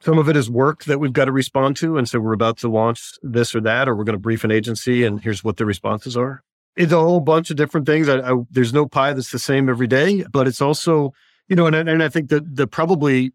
Some 0.00 0.18
of 0.18 0.28
it 0.28 0.36
is 0.36 0.50
work 0.50 0.84
that 0.84 0.98
we've 0.98 1.12
got 1.12 1.26
to 1.26 1.32
respond 1.32 1.76
to. 1.76 1.96
And 1.96 2.08
so 2.08 2.18
we're 2.18 2.32
about 2.32 2.58
to 2.58 2.68
launch 2.68 3.12
this 3.22 3.54
or 3.54 3.60
that, 3.60 3.88
or 3.88 3.94
we're 3.94 4.02
going 4.02 4.14
to 4.14 4.20
brief 4.20 4.42
an 4.42 4.50
agency 4.50 5.04
and 5.04 5.20
here's 5.20 5.44
what 5.44 5.58
the 5.58 5.64
responses 5.64 6.16
are. 6.16 6.42
It's 6.74 6.90
a 6.90 6.98
whole 6.98 7.20
bunch 7.20 7.50
of 7.50 7.56
different 7.56 7.86
things. 7.86 8.08
I, 8.08 8.18
I, 8.18 8.34
there's 8.50 8.72
no 8.72 8.86
pie 8.86 9.12
that's 9.12 9.30
the 9.30 9.38
same 9.38 9.68
every 9.68 9.86
day, 9.86 10.24
but 10.32 10.48
it's 10.48 10.60
also 10.60 11.12
you 11.52 11.56
know, 11.56 11.66
and 11.66 11.76
and 11.76 12.02
I 12.02 12.08
think 12.08 12.30
that 12.30 12.56
the 12.56 12.66
probably 12.66 13.30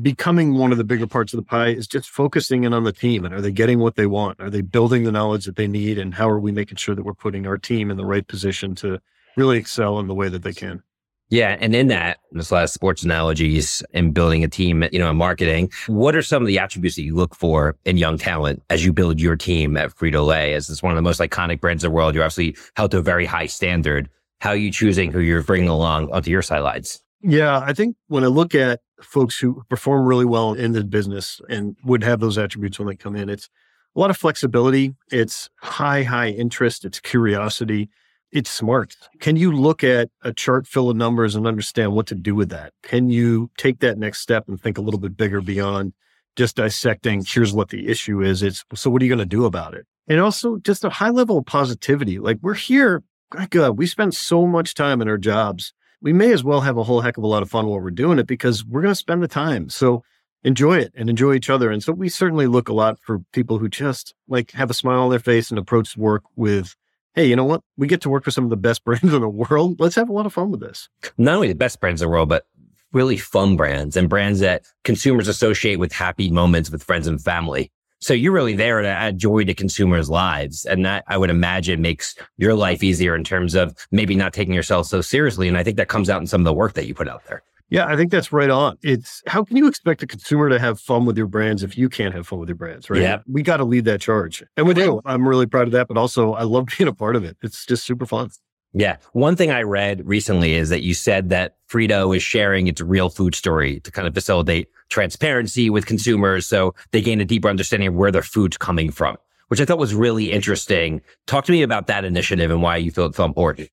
becoming 0.00 0.54
one 0.54 0.70
of 0.70 0.78
the 0.78 0.84
bigger 0.84 1.08
parts 1.08 1.32
of 1.32 1.38
the 1.38 1.42
pie 1.42 1.70
is 1.70 1.88
just 1.88 2.08
focusing 2.08 2.62
in 2.62 2.72
on 2.72 2.84
the 2.84 2.92
team 2.92 3.24
and 3.24 3.34
are 3.34 3.40
they 3.40 3.50
getting 3.50 3.80
what 3.80 3.96
they 3.96 4.06
want? 4.06 4.40
Are 4.40 4.48
they 4.48 4.60
building 4.60 5.02
the 5.02 5.10
knowledge 5.10 5.44
that 5.46 5.56
they 5.56 5.66
need? 5.66 5.98
And 5.98 6.14
how 6.14 6.30
are 6.30 6.38
we 6.38 6.52
making 6.52 6.76
sure 6.76 6.94
that 6.94 7.04
we're 7.04 7.14
putting 7.14 7.48
our 7.48 7.58
team 7.58 7.90
in 7.90 7.96
the 7.96 8.04
right 8.04 8.24
position 8.24 8.76
to 8.76 9.00
really 9.36 9.58
excel 9.58 9.98
in 9.98 10.06
the 10.06 10.14
way 10.14 10.28
that 10.28 10.44
they 10.44 10.52
can? 10.52 10.84
Yeah. 11.30 11.56
And 11.58 11.74
in 11.74 11.88
that, 11.88 12.18
a 12.32 12.54
lot 12.54 12.70
sports 12.70 13.02
analogies 13.02 13.82
in 13.92 14.12
building 14.12 14.44
a 14.44 14.48
team, 14.48 14.84
you 14.92 15.00
know, 15.00 15.10
in 15.10 15.16
marketing. 15.16 15.72
What 15.88 16.14
are 16.14 16.22
some 16.22 16.44
of 16.44 16.46
the 16.46 16.60
attributes 16.60 16.94
that 16.94 17.02
you 17.02 17.16
look 17.16 17.34
for 17.34 17.74
in 17.84 17.96
young 17.96 18.18
talent 18.18 18.62
as 18.70 18.84
you 18.84 18.92
build 18.92 19.20
your 19.20 19.34
team 19.34 19.76
at 19.76 19.90
Frito 19.90 20.24
Lay? 20.24 20.54
As 20.54 20.70
it's 20.70 20.80
one 20.80 20.92
of 20.92 20.96
the 20.96 21.02
most 21.02 21.20
iconic 21.20 21.60
brands 21.60 21.82
in 21.82 21.90
the 21.90 21.94
world, 21.96 22.14
you're 22.14 22.22
obviously 22.22 22.56
held 22.76 22.92
to 22.92 22.98
a 22.98 23.02
very 23.02 23.26
high 23.26 23.46
standard. 23.46 24.08
How 24.40 24.50
are 24.50 24.56
you 24.56 24.70
choosing 24.70 25.10
who 25.10 25.18
you're 25.18 25.42
bringing 25.42 25.68
along 25.68 26.12
onto 26.12 26.30
your 26.30 26.42
sidelines? 26.42 27.02
Yeah, 27.20 27.58
I 27.58 27.72
think 27.72 27.96
when 28.06 28.24
I 28.24 28.28
look 28.28 28.54
at 28.54 28.80
folks 29.02 29.38
who 29.38 29.62
perform 29.68 30.06
really 30.06 30.24
well 30.24 30.54
in 30.54 30.72
the 30.72 30.84
business 30.84 31.40
and 31.48 31.76
would 31.84 32.04
have 32.04 32.20
those 32.20 32.38
attributes 32.38 32.78
when 32.78 32.88
they 32.88 32.96
come 32.96 33.16
in, 33.16 33.28
it's 33.28 33.48
a 33.96 34.00
lot 34.00 34.10
of 34.10 34.16
flexibility. 34.16 34.94
It's 35.10 35.50
high, 35.60 36.04
high 36.04 36.28
interest. 36.28 36.84
It's 36.84 37.00
curiosity. 37.00 37.88
It's 38.30 38.50
smart. 38.50 38.94
Can 39.20 39.36
you 39.36 39.50
look 39.50 39.82
at 39.82 40.10
a 40.22 40.32
chart 40.32 40.66
full 40.66 40.90
of 40.90 40.96
numbers 40.96 41.34
and 41.34 41.46
understand 41.46 41.92
what 41.92 42.06
to 42.08 42.14
do 42.14 42.34
with 42.34 42.50
that? 42.50 42.72
Can 42.82 43.08
you 43.08 43.50
take 43.56 43.80
that 43.80 43.98
next 43.98 44.20
step 44.20 44.44
and 44.48 44.60
think 44.60 44.78
a 44.78 44.82
little 44.82 45.00
bit 45.00 45.16
bigger 45.16 45.40
beyond 45.40 45.94
just 46.36 46.56
dissecting, 46.56 47.24
here's 47.26 47.52
what 47.52 47.70
the 47.70 47.88
issue 47.88 48.22
is? 48.22 48.42
It's 48.42 48.64
so 48.74 48.90
what 48.90 49.02
are 49.02 49.04
you 49.04 49.10
going 49.10 49.18
to 49.18 49.36
do 49.36 49.44
about 49.44 49.74
it? 49.74 49.86
And 50.06 50.20
also 50.20 50.58
just 50.58 50.84
a 50.84 50.90
high 50.90 51.10
level 51.10 51.38
of 51.38 51.46
positivity. 51.46 52.18
Like 52.18 52.38
we're 52.42 52.54
here, 52.54 53.02
my 53.34 53.46
God, 53.46 53.76
we 53.76 53.86
spend 53.86 54.14
so 54.14 54.46
much 54.46 54.74
time 54.74 55.02
in 55.02 55.08
our 55.08 55.18
jobs 55.18 55.72
we 56.00 56.12
may 56.12 56.32
as 56.32 56.44
well 56.44 56.60
have 56.60 56.76
a 56.76 56.82
whole 56.82 57.00
heck 57.00 57.16
of 57.16 57.24
a 57.24 57.28
lot 57.28 57.42
of 57.42 57.50
fun 57.50 57.66
while 57.66 57.80
we're 57.80 57.90
doing 57.90 58.18
it 58.18 58.26
because 58.26 58.64
we're 58.64 58.82
going 58.82 58.92
to 58.92 58.96
spend 58.96 59.22
the 59.22 59.28
time. 59.28 59.68
So 59.68 60.02
enjoy 60.44 60.78
it 60.78 60.92
and 60.96 61.10
enjoy 61.10 61.34
each 61.34 61.50
other. 61.50 61.70
And 61.70 61.82
so 61.82 61.92
we 61.92 62.08
certainly 62.08 62.46
look 62.46 62.68
a 62.68 62.74
lot 62.74 62.98
for 63.00 63.20
people 63.32 63.58
who 63.58 63.68
just 63.68 64.14
like 64.28 64.52
have 64.52 64.70
a 64.70 64.74
smile 64.74 65.00
on 65.00 65.10
their 65.10 65.18
face 65.18 65.50
and 65.50 65.58
approach 65.58 65.96
work 65.96 66.22
with, 66.36 66.76
hey, 67.14 67.26
you 67.26 67.36
know 67.36 67.44
what? 67.44 67.62
We 67.76 67.86
get 67.86 68.00
to 68.02 68.10
work 68.10 68.24
with 68.24 68.34
some 68.34 68.44
of 68.44 68.50
the 68.50 68.56
best 68.56 68.84
brands 68.84 69.12
in 69.12 69.20
the 69.20 69.28
world. 69.28 69.80
Let's 69.80 69.96
have 69.96 70.08
a 70.08 70.12
lot 70.12 70.26
of 70.26 70.32
fun 70.32 70.50
with 70.50 70.60
this. 70.60 70.88
Not 71.16 71.36
only 71.36 71.48
the 71.48 71.54
best 71.54 71.80
brands 71.80 72.00
in 72.00 72.06
the 72.06 72.12
world, 72.12 72.28
but 72.28 72.46
really 72.92 73.16
fun 73.16 73.56
brands 73.56 73.96
and 73.96 74.08
brands 74.08 74.40
that 74.40 74.64
consumers 74.84 75.28
associate 75.28 75.76
with 75.76 75.92
happy 75.92 76.30
moments 76.30 76.70
with 76.70 76.82
friends 76.82 77.06
and 77.06 77.22
family. 77.22 77.70
So 78.00 78.14
you're 78.14 78.32
really 78.32 78.54
there 78.54 78.80
to 78.80 78.88
add 78.88 79.18
joy 79.18 79.44
to 79.44 79.54
consumers' 79.54 80.08
lives. 80.08 80.64
And 80.64 80.84
that 80.84 81.04
I 81.08 81.16
would 81.16 81.30
imagine 81.30 81.82
makes 81.82 82.14
your 82.36 82.54
life 82.54 82.82
easier 82.82 83.14
in 83.14 83.24
terms 83.24 83.54
of 83.54 83.74
maybe 83.90 84.14
not 84.14 84.32
taking 84.32 84.54
yourself 84.54 84.86
so 84.86 85.00
seriously. 85.00 85.48
And 85.48 85.56
I 85.56 85.64
think 85.64 85.76
that 85.76 85.88
comes 85.88 86.08
out 86.08 86.20
in 86.20 86.26
some 86.26 86.40
of 86.40 86.44
the 86.44 86.54
work 86.54 86.74
that 86.74 86.86
you 86.86 86.94
put 86.94 87.08
out 87.08 87.24
there. 87.26 87.42
Yeah, 87.70 87.86
I 87.86 87.96
think 87.96 88.10
that's 88.10 88.32
right 88.32 88.48
on. 88.48 88.78
It's 88.82 89.22
how 89.26 89.44
can 89.44 89.58
you 89.58 89.66
expect 89.66 90.02
a 90.02 90.06
consumer 90.06 90.48
to 90.48 90.58
have 90.58 90.80
fun 90.80 91.04
with 91.04 91.18
your 91.18 91.26
brands 91.26 91.62
if 91.62 91.76
you 91.76 91.90
can't 91.90 92.14
have 92.14 92.26
fun 92.26 92.38
with 92.38 92.48
your 92.48 92.56
brands, 92.56 92.88
right? 92.88 93.02
Yeah. 93.02 93.18
We 93.26 93.42
got 93.42 93.58
to 93.58 93.64
lead 93.64 93.84
that 93.84 94.00
charge. 94.00 94.42
And 94.56 94.66
we 94.66 94.72
do. 94.72 95.02
I'm 95.04 95.28
really 95.28 95.44
proud 95.44 95.66
of 95.66 95.72
that, 95.72 95.86
but 95.86 95.98
also 95.98 96.32
I 96.32 96.44
love 96.44 96.68
being 96.78 96.88
a 96.88 96.94
part 96.94 97.14
of 97.14 97.24
it. 97.24 97.36
It's 97.42 97.66
just 97.66 97.84
super 97.84 98.06
fun. 98.06 98.30
Yeah. 98.72 98.96
One 99.12 99.34
thing 99.34 99.50
I 99.50 99.62
read 99.62 100.06
recently 100.06 100.54
is 100.54 100.68
that 100.68 100.82
you 100.82 100.94
said 100.94 101.30
that 101.30 101.56
Frito 101.68 102.14
is 102.14 102.22
sharing 102.22 102.66
its 102.66 102.80
real 102.80 103.08
food 103.08 103.34
story 103.34 103.80
to 103.80 103.90
kind 103.90 104.06
of 104.06 104.14
facilitate 104.14 104.68
transparency 104.90 105.70
with 105.70 105.86
consumers 105.86 106.46
so 106.46 106.74
they 106.92 107.00
gain 107.00 107.20
a 107.20 107.24
deeper 107.24 107.48
understanding 107.48 107.88
of 107.88 107.94
where 107.94 108.10
their 108.10 108.22
food's 108.22 108.56
coming 108.56 108.90
from, 108.90 109.16
which 109.48 109.60
I 109.60 109.64
thought 109.64 109.78
was 109.78 109.94
really 109.94 110.30
interesting. 110.32 111.00
Talk 111.26 111.44
to 111.46 111.52
me 111.52 111.62
about 111.62 111.86
that 111.86 112.04
initiative 112.04 112.50
and 112.50 112.62
why 112.62 112.76
you 112.76 112.90
feel 112.90 113.06
it's 113.06 113.16
so 113.16 113.24
important. 113.24 113.70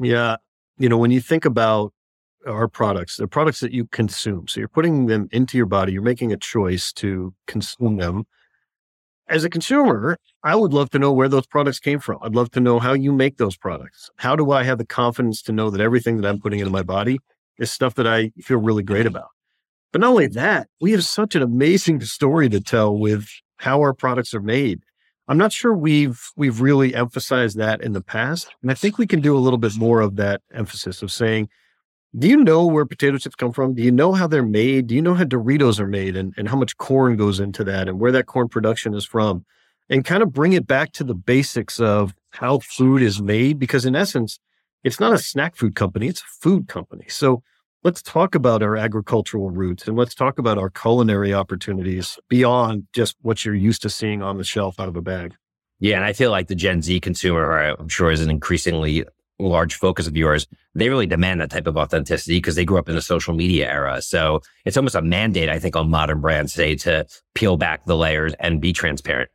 Yeah. 0.00 0.36
You 0.78 0.88
know, 0.88 0.98
when 0.98 1.10
you 1.10 1.20
think 1.20 1.44
about 1.46 1.94
our 2.46 2.68
products, 2.68 3.16
they're 3.16 3.26
products 3.26 3.60
that 3.60 3.72
you 3.72 3.86
consume. 3.86 4.48
So 4.48 4.60
you're 4.60 4.68
putting 4.68 5.06
them 5.06 5.28
into 5.32 5.56
your 5.56 5.66
body, 5.66 5.92
you're 5.92 6.02
making 6.02 6.32
a 6.32 6.36
choice 6.36 6.92
to 6.94 7.34
consume 7.46 7.96
them 7.96 8.26
as 9.28 9.44
a 9.44 9.50
consumer, 9.50 10.18
I 10.42 10.54
would 10.54 10.72
love 10.72 10.90
to 10.90 10.98
know 10.98 11.12
where 11.12 11.28
those 11.28 11.46
products 11.46 11.78
came 11.78 11.98
from. 11.98 12.18
I'd 12.22 12.34
love 12.34 12.50
to 12.52 12.60
know 12.60 12.78
how 12.78 12.92
you 12.92 13.12
make 13.12 13.38
those 13.38 13.56
products. 13.56 14.10
How 14.16 14.36
do 14.36 14.50
I 14.52 14.62
have 14.62 14.78
the 14.78 14.86
confidence 14.86 15.42
to 15.42 15.52
know 15.52 15.70
that 15.70 15.80
everything 15.80 16.18
that 16.18 16.28
I'm 16.28 16.40
putting 16.40 16.60
into 16.60 16.70
my 16.70 16.82
body 16.82 17.18
is 17.58 17.70
stuff 17.70 17.94
that 17.96 18.06
I 18.06 18.30
feel 18.40 18.58
really 18.58 18.82
great 18.82 19.06
about? 19.06 19.28
But 19.92 20.00
not 20.00 20.10
only 20.10 20.26
that, 20.28 20.68
we 20.80 20.92
have 20.92 21.04
such 21.04 21.34
an 21.34 21.42
amazing 21.42 22.00
story 22.02 22.48
to 22.50 22.60
tell 22.60 22.96
with 22.96 23.28
how 23.58 23.80
our 23.80 23.94
products 23.94 24.34
are 24.34 24.40
made. 24.40 24.80
I'm 25.28 25.38
not 25.38 25.52
sure 25.52 25.74
we've 25.74 26.20
we've 26.36 26.60
really 26.60 26.94
emphasized 26.94 27.56
that 27.56 27.80
in 27.80 27.94
the 27.94 28.02
past, 28.02 28.48
and 28.62 28.70
I 28.70 28.74
think 28.74 28.96
we 28.96 29.08
can 29.08 29.20
do 29.20 29.36
a 29.36 29.40
little 29.40 29.58
bit 29.58 29.76
more 29.76 30.00
of 30.00 30.16
that 30.16 30.40
emphasis 30.52 31.02
of 31.02 31.10
saying, 31.10 31.48
do 32.18 32.28
you 32.28 32.36
know 32.36 32.66
where 32.66 32.86
potato 32.86 33.18
chips 33.18 33.34
come 33.34 33.52
from? 33.52 33.74
Do 33.74 33.82
you 33.82 33.92
know 33.92 34.12
how 34.12 34.26
they're 34.26 34.42
made? 34.42 34.86
Do 34.86 34.94
you 34.94 35.02
know 35.02 35.14
how 35.14 35.24
Doritos 35.24 35.78
are 35.78 35.86
made 35.86 36.16
and, 36.16 36.32
and 36.36 36.48
how 36.48 36.56
much 36.56 36.76
corn 36.78 37.16
goes 37.16 37.40
into 37.40 37.62
that 37.64 37.88
and 37.88 38.00
where 38.00 38.12
that 38.12 38.26
corn 38.26 38.48
production 38.48 38.94
is 38.94 39.04
from? 39.04 39.44
And 39.88 40.04
kind 40.04 40.22
of 40.22 40.32
bring 40.32 40.52
it 40.52 40.66
back 40.66 40.92
to 40.92 41.04
the 41.04 41.14
basics 41.14 41.78
of 41.78 42.14
how 42.30 42.58
food 42.60 43.02
is 43.02 43.22
made, 43.22 43.58
because 43.58 43.84
in 43.84 43.94
essence, 43.94 44.40
it's 44.82 44.98
not 44.98 45.12
a 45.12 45.18
snack 45.18 45.56
food 45.56 45.74
company, 45.74 46.08
it's 46.08 46.22
a 46.22 46.40
food 46.40 46.68
company. 46.68 47.04
So 47.08 47.42
let's 47.84 48.02
talk 48.02 48.34
about 48.34 48.62
our 48.62 48.76
agricultural 48.76 49.50
roots 49.50 49.86
and 49.86 49.96
let's 49.96 50.14
talk 50.14 50.38
about 50.38 50.58
our 50.58 50.70
culinary 50.70 51.32
opportunities 51.32 52.18
beyond 52.28 52.86
just 52.92 53.16
what 53.22 53.44
you're 53.44 53.54
used 53.54 53.82
to 53.82 53.90
seeing 53.90 54.22
on 54.22 54.38
the 54.38 54.44
shelf 54.44 54.80
out 54.80 54.88
of 54.88 54.96
a 54.96 55.02
bag. 55.02 55.34
Yeah, 55.78 55.96
and 55.96 56.04
I 56.04 56.14
feel 56.14 56.30
like 56.30 56.48
the 56.48 56.54
Gen 56.54 56.80
Z 56.82 56.98
consumer, 57.00 57.76
I'm 57.78 57.88
sure, 57.88 58.10
is 58.10 58.22
an 58.22 58.30
increasingly 58.30 59.04
large 59.38 59.74
focus 59.74 60.06
of 60.06 60.16
yours, 60.16 60.46
they 60.74 60.88
really 60.88 61.06
demand 61.06 61.40
that 61.40 61.50
type 61.50 61.66
of 61.66 61.76
authenticity 61.76 62.38
because 62.38 62.54
they 62.54 62.64
grew 62.64 62.78
up 62.78 62.88
in 62.88 62.94
the 62.94 63.02
social 63.02 63.34
media 63.34 63.70
era. 63.70 64.00
So 64.02 64.40
it's 64.64 64.76
almost 64.76 64.94
a 64.94 65.02
mandate, 65.02 65.48
I 65.48 65.58
think, 65.58 65.76
on 65.76 65.90
modern 65.90 66.20
brands 66.20 66.52
today 66.52 66.74
to 66.76 67.06
peel 67.34 67.56
back 67.56 67.84
the 67.84 67.96
layers 67.96 68.34
and 68.40 68.60
be 68.60 68.72
transparent. 68.72 69.30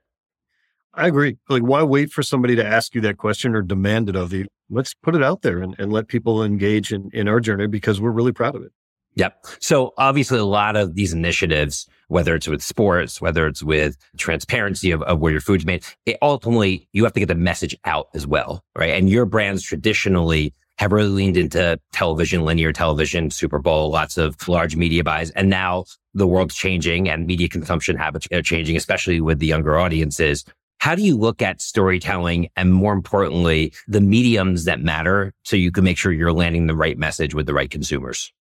I 0.94 1.08
agree. 1.08 1.38
Like, 1.48 1.64
why 1.64 1.84
wait 1.84 2.12
for 2.12 2.22
somebody 2.22 2.56
to 2.58 2.66
ask 2.66 2.94
you 2.94 3.02
that 3.02 3.18
question 3.18 3.56
or 3.56 3.62
demand 3.62 4.10
it 4.10 4.16
of 4.16 4.34
you? 4.34 4.48
Let's 4.70 4.94
put 4.94 5.16
it 5.16 5.24
out 5.24 5.42
there 5.42 5.60
and, 5.60 5.76
and 5.80 5.92
let 5.92 6.08
people 6.08 6.44
engage 6.44 6.92
in, 6.92 7.10
in 7.14 7.28
our 7.28 7.40
journey 7.40 7.68
because 7.68 8.02
we're 8.02 8.12
really 8.12 8.34
proud 8.34 8.56
of 8.56 8.64
it. 8.64 8.72
Yep. 9.16 9.46
So 9.60 9.94
obviously 9.98 10.40
a 10.40 10.46
lot 10.46 10.76
of 10.76 10.96
these 10.96 11.14
initiatives, 11.14 11.88
whether 12.08 12.34
it's 12.36 12.48
with 12.48 12.62
sports, 12.62 13.22
whether 13.22 13.46
it's 13.46 13.62
with 13.62 13.98
transparency 14.18 14.92
of, 14.92 15.02
of 15.04 15.20
where 15.20 15.32
your 15.32 15.42
food's 15.42 15.66
made, 15.66 15.84
it 16.06 16.18
ultimately 16.22 16.88
you 16.94 17.04
have 17.04 17.14
to 17.14 17.20
get 17.20 17.28
the 17.28 17.36
message 17.36 17.76
out 17.86 18.08
as 18.14 18.26
well, 18.26 18.64
right? 18.76 18.94
And 18.94 19.10
your 19.10 19.26
brands 19.26 19.64
traditionally 19.64 20.54
have 20.78 20.92
really 20.92 21.10
leaned 21.10 21.38
into 21.38 21.80
television, 21.92 22.44
linear 22.44 22.74
television, 22.74 23.30
Super 23.30 23.60
Bowl, 23.60 23.92
lots 23.92 24.18
of 24.18 24.36
large 24.48 24.76
media 24.76 25.04
buys. 25.04 25.30
And 25.32 25.50
now 25.50 25.86
the 26.14 26.26
world's 26.26 26.56
changing 26.56 27.08
and 27.08 27.28
media 27.28 27.48
consumption 27.50 27.98
habits 27.98 28.28
are 28.34 28.42
changing, 28.42 28.78
especially 28.78 29.22
with 29.22 29.40
the 29.40 29.46
younger 29.46 29.78
audiences. 29.78 30.44
How 30.80 30.96
do 30.96 31.04
you 31.04 31.16
look 31.16 31.42
at 31.44 31.62
storytelling 31.62 32.50
and 32.56 32.74
more 32.74 32.94
importantly, 32.94 33.74
the 33.88 34.02
mediums 34.02 34.66
that 34.66 34.80
matter 34.80 35.34
so 35.44 35.56
you 35.56 35.72
can 35.72 35.84
make 35.84 35.98
sure 35.98 36.12
you're 36.12 36.34
landing 36.34 36.66
the 36.66 36.76
right 36.76 36.98
message 36.98 37.36
with 37.36 37.46
the 37.46 37.54
right 37.54 37.70
consumers? 37.70 38.34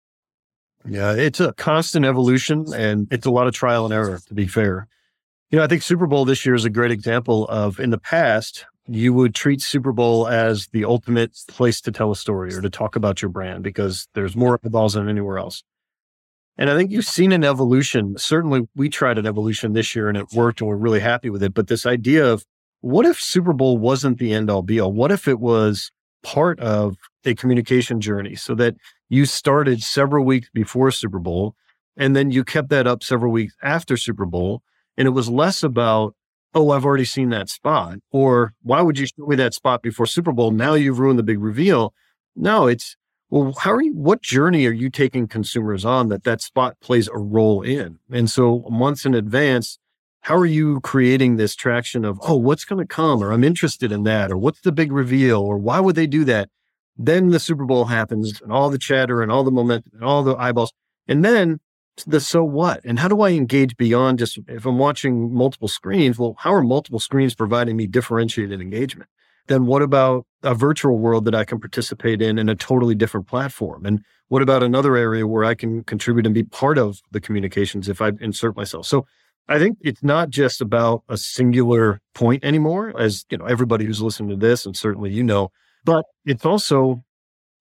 Yeah, 0.87 1.13
it's 1.13 1.41
a 1.41 1.53
constant 1.55 2.07
evolution 2.07 2.67
and 2.75 3.07
it's 3.11 3.27
a 3.27 3.31
lot 3.31 3.47
of 3.47 3.55
trial 3.55 3.85
and 3.85 3.93
error, 3.93 4.21
to 4.27 4.35
be 4.35 4.47
fair. 4.47 4.89
You 5.51 5.59
know, 5.59 5.65
I 5.65 5.67
think 5.67 5.83
Super 5.83 6.07
Bowl 6.07 6.25
this 6.25 6.47
year 6.47 6.55
is 6.55 6.65
a 6.65 6.71
great 6.71 6.91
example 6.91 7.47
of 7.49 7.81
in 7.81 7.91
the 7.91 7.99
past, 7.99 8.65
you 8.87 9.13
would 9.13 9.35
treat 9.35 9.61
Super 9.61 9.93
Bowl 9.93 10.27
as 10.27 10.69
the 10.69 10.85
ultimate 10.85 11.39
place 11.49 11.81
to 11.83 11.93
tell 11.93 12.11
a 12.11 12.17
story 12.17 12.55
or 12.55 12.61
to 12.61 12.71
talk 12.71 12.97
about 12.97 13.21
your 13.21 13.29
brand 13.29 13.63
because 13.63 14.09
there's 14.15 14.37
more 14.37 14.59
eyeballs 14.65 14.95
than 14.95 15.09
anywhere 15.09 15.39
else. 15.39 15.63
And 16.57 16.69
I 16.69 16.77
think 16.77 16.91
you've 16.91 17.05
seen 17.05 17.33
an 17.33 17.45
evolution. 17.45 18.17
Certainly, 18.19 18.69
we 18.77 18.89
tried 18.89 19.19
an 19.19 19.27
evolution 19.27 19.73
this 19.73 19.95
year 19.95 20.09
and 20.09 20.17
it 20.19 20.33
worked 20.33 20.61
and 20.61 20.69
we're 20.69 20.77
really 20.77 21.01
happy 21.01 21.31
with 21.31 21.43
it. 21.43 21.55
But 21.55 21.69
this 21.69 21.87
idea 21.87 22.27
of 22.27 22.45
what 22.81 23.07
if 23.07 23.21
Super 23.21 23.53
Bowl 23.53 23.79
wasn't 23.79 24.19
the 24.19 24.33
end 24.33 24.51
all 24.51 24.63
be 24.63 24.81
all? 24.81 24.93
What 24.93 25.13
if 25.13 25.29
it 25.29 25.41
was 25.41 25.91
part 26.23 26.61
of 26.61 26.97
a 27.25 27.35
communication 27.35 28.01
journey 28.01 28.35
so 28.35 28.55
that 28.57 28.77
you 29.11 29.26
started 29.26 29.83
several 29.83 30.25
weeks 30.25 30.49
before 30.55 30.90
Super 30.90 31.19
Bowl 31.19 31.55
and 31.97 32.17
then 32.17 32.31
you 32.31 32.45
kept 32.45 32.71
that 32.71 32.87
up 32.87 33.02
several 33.02 33.31
weeks 33.31 33.55
after 33.62 33.99
Super 33.99 34.25
Bowl? 34.25 34.62
And 34.97 35.07
it 35.07 35.11
was 35.11 35.29
less 35.29 35.62
about 35.62 36.14
oh, 36.55 36.71
I've 36.71 36.85
already 36.85 37.05
seen 37.05 37.31
that 37.31 37.49
spot. 37.49 37.99
Or 38.11 38.55
why 38.62 38.83
would 38.83 38.99
you 38.99 39.07
show 39.07 39.26
me 39.26 39.37
that 39.37 39.55
spot 39.55 39.83
before 39.83 40.07
Super 40.07 40.33
Bowl? 40.33 40.50
Now 40.50 40.75
you've 40.75 40.99
ruined 40.99 41.19
the 41.19 41.25
big 41.25 41.40
reveal. 41.40 41.95
No, 42.35 42.67
it's, 42.67 42.97
well, 43.29 43.55
how 43.59 43.73
are 43.73 43.83
you, 43.83 43.95
what 43.95 44.23
journey 44.23 44.67
are 44.67 44.73
you 44.73 44.90
taking 44.90 45.29
consumers 45.29 45.85
on 45.85 46.09
that 46.09 46.25
that 46.25 46.40
spot 46.40 46.76
plays 46.81 47.09
a 47.09 47.19
role 47.19 47.62
in? 47.62 47.99
And 48.11 48.29
so 48.29 48.67
months 48.69 49.05
in 49.05 49.14
advance, 49.14 49.79
how 50.23 50.37
are 50.37 50.47
you 50.47 50.81
creating 50.81 51.37
this 51.37 51.55
traction 51.55 52.05
of, 52.05 52.19
oh, 52.23 52.37
what's 52.37 52.64
going 52.64 52.81
to 52.81 52.95
come? 52.95 53.23
Or 53.23 53.33
I'm 53.33 53.45
interested 53.45 53.93
in 53.93 54.02
that. 54.05 54.31
Or 54.31 54.37
what's 54.37 54.61
the 54.61 54.73
big 54.73 54.93
reveal? 54.93 55.40
Or 55.40 55.57
why 55.57 55.81
would 55.81 55.95
they 55.95 56.07
do 56.07 56.25
that? 56.25 56.50
Then 57.02 57.30
the 57.30 57.40
Super 57.40 57.64
Bowl 57.64 57.87
happens 57.87 58.42
and 58.42 58.52
all 58.52 58.69
the 58.69 58.78
chatter 58.78 59.23
and 59.23 59.33
all 59.33 59.42
the 59.42 59.50
momentum 59.50 59.92
and 59.95 60.04
all 60.04 60.23
the 60.23 60.37
eyeballs. 60.37 60.73
And 61.09 61.25
then 61.25 61.59
the 62.07 62.21
so 62.21 62.45
what 62.45 62.80
and 62.85 62.99
how 62.99 63.09
do 63.09 63.23
I 63.23 63.30
engage 63.30 63.76
beyond 63.76 64.19
just 64.19 64.38
if 64.49 64.66
I'm 64.66 64.78
watching 64.78 65.33
multiple 65.33 65.69
screens? 65.69 66.19
Well, 66.19 66.37
how 66.38 66.52
are 66.52 66.62
multiple 66.62 67.00
screens 67.00 67.35
providing 67.35 67.76
me 67.76 67.87
differentiated 67.87 68.61
engagement? 68.61 69.09
Then 69.47 69.64
what 69.64 69.80
about 69.80 70.26
a 70.42 70.54
virtual 70.54 70.99
world 70.99 71.25
that 71.25 71.35
I 71.35 71.45
can 71.45 71.59
participate 71.59 72.21
in 72.21 72.38
in 72.38 72.50
a 72.50 72.54
totally 72.54 72.95
different 72.95 73.26
platform? 73.26 73.87
And 73.87 74.04
what 74.28 74.42
about 74.42 74.62
another 74.62 74.95
area 74.95 75.26
where 75.26 75.45
I 75.45 75.54
can 75.54 75.83
contribute 75.85 76.26
and 76.26 76.35
be 76.35 76.45
part 76.45 76.76
of 76.76 77.00
the 77.11 77.21
communications 77.21 77.88
if 77.88 78.02
I 78.02 78.12
insert 78.21 78.57
myself? 78.57 78.87
So 78.87 79.07
I 79.49 79.59
think 79.59 79.78
it's 79.80 80.02
not 80.02 80.28
just 80.28 80.61
about 80.61 81.02
a 81.09 81.16
singular 81.16 82.02
point 82.14 82.45
anymore, 82.45 82.92
as 82.99 83.25
you 83.30 83.38
know, 83.38 83.47
everybody 83.47 83.87
who's 83.87 84.02
listening 84.02 84.28
to 84.30 84.37
this, 84.37 84.66
and 84.66 84.76
certainly 84.76 85.11
you 85.11 85.25
know, 85.25 85.50
but 85.85 86.05
it's 86.25 86.45
also 86.45 87.05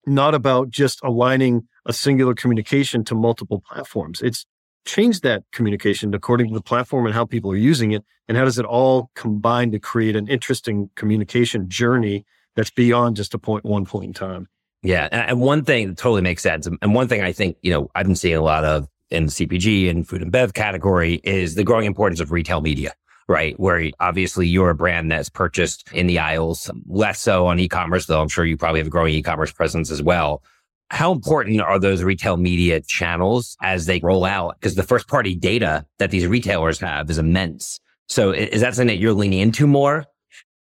not 0.06 0.34
about 0.34 0.70
just 0.70 1.00
aligning 1.02 1.68
a 1.86 1.92
singular 1.92 2.34
communication 2.34 3.04
to 3.04 3.14
multiple 3.14 3.62
platforms. 3.66 4.20
It's 4.22 4.46
changed 4.84 5.22
that 5.22 5.44
communication 5.52 6.14
according 6.14 6.48
to 6.48 6.54
the 6.54 6.62
platform 6.62 7.06
and 7.06 7.14
how 7.14 7.24
people 7.24 7.50
are 7.52 7.56
using 7.56 7.92
it. 7.92 8.04
And 8.28 8.36
how 8.36 8.44
does 8.44 8.58
it 8.58 8.64
all 8.64 9.10
combine 9.14 9.72
to 9.72 9.78
create 9.78 10.16
an 10.16 10.28
interesting 10.28 10.90
communication 10.94 11.68
journey 11.68 12.24
that's 12.56 12.70
beyond 12.70 13.16
just 13.16 13.34
a 13.34 13.38
point, 13.38 13.64
one 13.64 13.84
point 13.84 14.06
in 14.06 14.12
time? 14.12 14.48
Yeah. 14.82 15.08
And 15.10 15.40
one 15.40 15.64
thing 15.64 15.88
that 15.88 15.98
totally 15.98 16.22
makes 16.22 16.42
sense. 16.42 16.66
And 16.66 16.94
one 16.94 17.08
thing 17.08 17.22
I 17.22 17.32
think, 17.32 17.56
you 17.62 17.70
know, 17.72 17.90
I've 17.94 18.06
been 18.06 18.16
seeing 18.16 18.36
a 18.36 18.42
lot 18.42 18.64
of 18.64 18.88
in 19.10 19.26
the 19.26 19.32
CPG 19.32 19.90
and 19.90 20.08
food 20.08 20.22
and 20.22 20.30
bev 20.30 20.54
category 20.54 21.20
is 21.24 21.56
the 21.56 21.64
growing 21.64 21.84
importance 21.84 22.20
of 22.20 22.30
retail 22.30 22.60
media 22.60 22.94
right? 23.28 23.58
Where 23.58 23.90
obviously 24.00 24.46
you're 24.46 24.70
a 24.70 24.74
brand 24.74 25.10
that's 25.10 25.28
purchased 25.28 25.90
in 25.92 26.06
the 26.06 26.18
aisles, 26.18 26.70
less 26.86 27.20
so 27.20 27.46
on 27.46 27.58
e-commerce, 27.58 28.06
though 28.06 28.20
I'm 28.20 28.28
sure 28.28 28.44
you 28.44 28.56
probably 28.56 28.80
have 28.80 28.88
a 28.88 28.90
growing 28.90 29.14
e-commerce 29.14 29.52
presence 29.52 29.90
as 29.90 30.02
well. 30.02 30.42
How 30.90 31.12
important 31.12 31.60
are 31.60 31.78
those 31.78 32.02
retail 32.02 32.36
media 32.36 32.80
channels 32.80 33.56
as 33.62 33.86
they 33.86 34.00
roll 34.00 34.24
out? 34.24 34.56
Because 34.58 34.74
the 34.74 34.82
first 34.82 35.06
party 35.06 35.36
data 35.36 35.86
that 35.98 36.10
these 36.10 36.26
retailers 36.26 36.80
have 36.80 37.08
is 37.08 37.18
immense. 37.18 37.78
So 38.08 38.32
is 38.32 38.60
that 38.60 38.74
something 38.74 38.88
that 38.88 38.98
you're 38.98 39.12
leaning 39.12 39.38
into 39.38 39.68
more? 39.68 40.04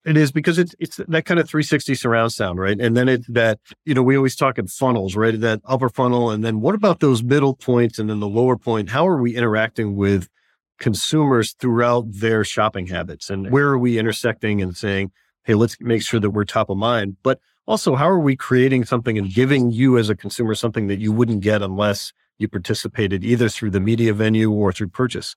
It 0.07 0.17
is 0.17 0.33
because 0.33 0.59
it's 0.59 0.75
it's 0.79 0.97
that 0.97 1.25
kind 1.25 1.41
of 1.41 1.49
360 1.49 1.95
surround 1.95 2.33
sound, 2.33 2.59
right? 2.59 2.79
And 2.79 2.97
then 2.97 3.09
it's 3.09 3.27
that, 3.29 3.59
you 3.87 3.95
know, 3.95 4.03
we 4.03 4.17
always 4.17 4.37
talk 4.37 4.59
in 4.59 4.67
funnels, 4.67 5.17
right? 5.17 5.39
That 5.39 5.61
upper 5.65 5.89
funnel. 5.89 6.31
And 6.31 6.45
then 6.45 6.61
what 6.61 6.75
about 6.75 7.01
those 7.01 7.23
middle 7.23 7.55
points 7.55 7.99
and 7.99 8.11
then 8.11 8.21
the 8.21 8.29
lower 8.29 8.57
point? 8.57 8.91
How 8.91 9.07
are 9.07 9.21
we 9.21 9.35
interacting 9.35 9.97
with 9.97 10.29
consumers 10.79 11.53
throughout 11.53 12.05
their 12.09 12.45
shopping 12.45 12.87
habits 12.87 13.31
and 13.31 13.51
where 13.51 13.69
are 13.69 13.79
we 13.79 13.99
intersecting 13.99 14.61
and 14.61 14.77
saying, 14.77 15.11
hey, 15.45 15.55
let's 15.55 15.77
make 15.81 16.03
sure 16.03 16.21
that 16.21 16.31
we're 16.31 16.45
top 16.45 16.71
of 16.71 16.77
mind. 16.77 17.17
But 17.23 17.41
also, 17.67 17.95
how 17.95 18.09
are 18.09 18.19
we 18.19 18.37
creating 18.37 18.85
something 18.85 19.17
and 19.17 19.33
giving 19.33 19.71
you 19.71 19.97
as 19.97 20.11
a 20.11 20.17
consumer 20.17 20.55
something 20.55 20.89
that 20.89 21.01
you 21.01 21.13
wouldn't 21.13 21.41
get 21.41 21.63
unless 21.63 22.13
you 22.39 22.49
participated 22.49 23.25
either 23.25 23.49
through 23.49 23.71
the 23.71 23.81
media 23.81 24.13
venue 24.13 24.51
or 24.51 24.73
through 24.73 24.89
purchase? 24.89 25.37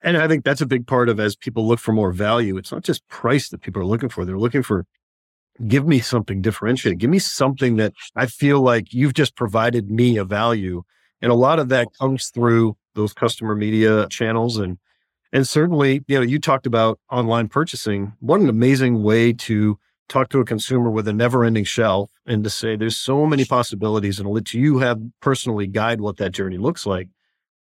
And 0.00 0.16
I 0.16 0.28
think 0.28 0.44
that's 0.44 0.60
a 0.60 0.66
big 0.66 0.86
part 0.86 1.08
of 1.08 1.18
as 1.18 1.34
people 1.34 1.66
look 1.66 1.80
for 1.80 1.92
more 1.92 2.12
value. 2.12 2.56
It's 2.56 2.72
not 2.72 2.84
just 2.84 3.06
price 3.08 3.48
that 3.48 3.60
people 3.60 3.82
are 3.82 3.86
looking 3.86 4.08
for. 4.08 4.24
They're 4.24 4.38
looking 4.38 4.62
for 4.62 4.86
give 5.66 5.86
me 5.86 5.98
something 5.98 6.40
differentiated. 6.40 7.00
Give 7.00 7.10
me 7.10 7.18
something 7.18 7.76
that 7.76 7.92
I 8.14 8.26
feel 8.26 8.60
like 8.60 8.92
you've 8.92 9.14
just 9.14 9.34
provided 9.34 9.90
me 9.90 10.16
a 10.16 10.24
value. 10.24 10.84
And 11.20 11.32
a 11.32 11.34
lot 11.34 11.58
of 11.58 11.68
that 11.70 11.88
comes 11.98 12.28
through 12.28 12.76
those 12.98 13.14
customer 13.14 13.54
media 13.54 14.06
channels. 14.08 14.58
And 14.58 14.76
and 15.32 15.46
certainly 15.46 16.02
you 16.06 16.16
know 16.16 16.22
you 16.22 16.38
talked 16.38 16.66
about 16.66 17.00
online 17.10 17.48
purchasing. 17.48 18.12
What 18.20 18.40
an 18.40 18.48
amazing 18.50 19.02
way 19.02 19.32
to 19.32 19.78
talk 20.08 20.28
to 20.30 20.40
a 20.40 20.44
consumer 20.44 20.90
with 20.90 21.06
a 21.06 21.12
never 21.12 21.44
ending 21.44 21.64
shelf 21.64 22.10
and 22.26 22.42
to 22.42 22.50
say 22.50 22.76
there's 22.76 22.96
so 22.96 23.26
many 23.26 23.44
possibilities 23.44 24.18
and 24.18 24.28
let 24.28 24.54
you 24.54 24.78
have 24.78 24.98
personally 25.20 25.66
guide 25.66 26.00
what 26.00 26.16
that 26.16 26.32
journey 26.32 26.58
looks 26.58 26.84
like. 26.86 27.08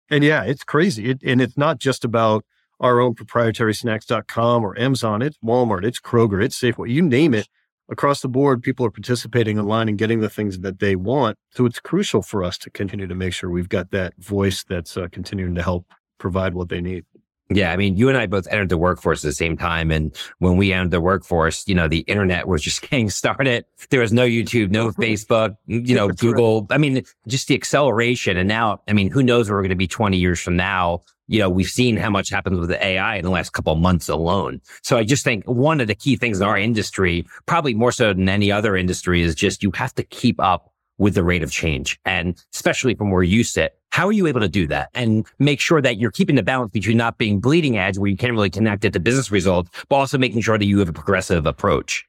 And 0.10 0.24
yeah 0.24 0.44
it's 0.44 0.64
crazy. 0.64 1.12
It, 1.12 1.22
and 1.24 1.42
it's 1.42 1.58
not 1.58 1.80
just 1.80 2.04
about 2.04 2.46
our 2.80 3.00
own 3.00 3.14
proprietary 3.14 3.76
snacks.com 3.76 4.64
or 4.64 4.78
amazon. 4.80 5.22
It's 5.22 5.38
walmart. 5.38 5.86
It's 5.86 6.00
kroger. 6.00 6.44
It's 6.44 6.60
safeway. 6.60 6.90
You 6.90 7.04
name 7.04 7.34
it 7.34 7.48
across 7.92 8.22
the 8.22 8.30
board, 8.30 8.64
people 8.64 8.86
are 8.86 8.92
participating 8.92 9.60
online 9.60 9.90
and 9.90 9.98
getting 9.98 10.22
the 10.22 10.30
things 10.30 10.60
that 10.60 10.80
they 10.80 10.96
want. 10.96 11.38
So 11.52 11.66
it's 11.66 11.80
crucial 11.80 12.22
for 12.22 12.44
us 12.44 12.58
to 12.60 12.70
continue 12.72 13.06
to 13.06 13.16
make 13.16 13.34
sure 13.34 13.50
we've 13.50 13.70
got 13.70 13.92
that 13.92 14.14
voice 14.18 14.64
that's 14.64 14.98
uh, 14.98 15.08
continuing 15.12 15.54
to 15.56 15.62
help 15.62 15.86
provide 16.18 16.54
what 16.54 16.70
they 16.70 16.82
need. 16.82 17.06
Yeah, 17.54 17.74
I 17.74 17.76
mean, 17.76 17.98
you 17.98 18.08
and 18.08 18.18
I 18.18 18.28
both 18.28 18.48
entered 18.48 18.70
the 18.70 18.78
workforce 18.78 19.26
at 19.26 19.28
the 19.28 19.34
same 19.34 19.58
time. 19.58 19.92
And 19.92 20.16
when 20.40 20.56
we 20.56 20.72
entered 20.72 20.92
the 20.92 21.02
workforce, 21.02 21.68
you 21.68 21.76
know, 21.76 21.90
the 21.90 22.00
internet 22.02 22.48
was 22.48 22.62
just 22.62 22.82
getting 22.90 23.10
started. 23.10 23.66
There 23.90 24.00
was 24.00 24.14
no 24.14 24.26
YouTube, 24.26 24.72
no 24.72 24.92
Facebook, 24.92 25.58
you 25.68 25.94
know, 25.94 26.08
Google. 26.08 26.66
I 26.70 26.78
mean, 26.78 27.04
just 27.28 27.50
the 27.50 27.56
acceleration. 27.56 28.38
And 28.38 28.48
now, 28.48 28.82
I 28.88 28.94
mean, 28.94 29.12
who 29.12 29.22
knows 29.22 29.50
where 29.50 29.58
we're 29.58 29.64
going 29.64 29.70
to 29.72 29.76
be 29.76 29.88
20 29.88 30.18
years 30.18 30.40
from 30.40 30.56
now 30.56 31.02
you 31.32 31.40
know, 31.40 31.50
we've 31.50 31.70
seen 31.70 31.96
how 31.96 32.10
much 32.10 32.30
happens 32.30 32.60
with 32.60 32.68
the 32.68 32.86
AI 32.86 33.16
in 33.16 33.24
the 33.24 33.32
last 33.32 33.54
couple 33.54 33.74
months 33.76 34.10
alone. 34.10 34.60
So 34.84 34.98
I 34.98 35.06
just 35.06 35.24
think 35.24 35.46
one 35.46 35.80
of 35.80 35.88
the 35.88 35.96
key 35.96 36.18
things 36.18 36.42
in 36.42 36.46
our 36.46 36.58
industry, 36.58 37.26
probably 37.46 37.74
more 37.74 37.94
so 37.94 38.14
than 38.14 38.28
any 38.28 38.52
other 38.52 38.76
industry, 38.76 39.22
is 39.22 39.34
just 39.34 39.64
you 39.64 39.72
have 39.74 39.96
to 39.96 40.04
keep 40.04 40.42
up 40.42 40.74
with 40.98 41.16
the 41.16 41.24
rate 41.24 41.42
of 41.42 41.50
change. 41.50 41.98
And 42.04 42.38
especially 42.54 42.96
from 42.96 43.12
where 43.12 43.24
you 43.24 43.46
sit, 43.46 43.78
how 43.92 44.08
are 44.08 44.12
you 44.12 44.28
able 44.28 44.42
to 44.42 44.50
do 44.50 44.68
that 44.68 44.90
and 44.94 45.26
make 45.40 45.62
sure 45.62 45.82
that 45.82 45.98
you're 45.98 46.12
keeping 46.12 46.36
the 46.36 46.44
balance 46.44 46.72
between 46.72 46.98
not 46.98 47.18
being 47.18 47.40
bleeding 47.40 47.78
edge 47.78 47.98
where 47.98 48.10
you 48.10 48.18
can't 48.18 48.34
really 48.34 48.50
connect 48.50 48.84
it 48.84 48.92
to 48.92 49.00
business 49.00 49.32
results, 49.32 49.72
but 49.88 49.96
also 49.96 50.18
making 50.18 50.42
sure 50.42 50.58
that 50.58 50.66
you 50.66 50.80
have 50.80 50.90
a 50.90 50.94
progressive 50.94 51.46
approach? 51.46 52.06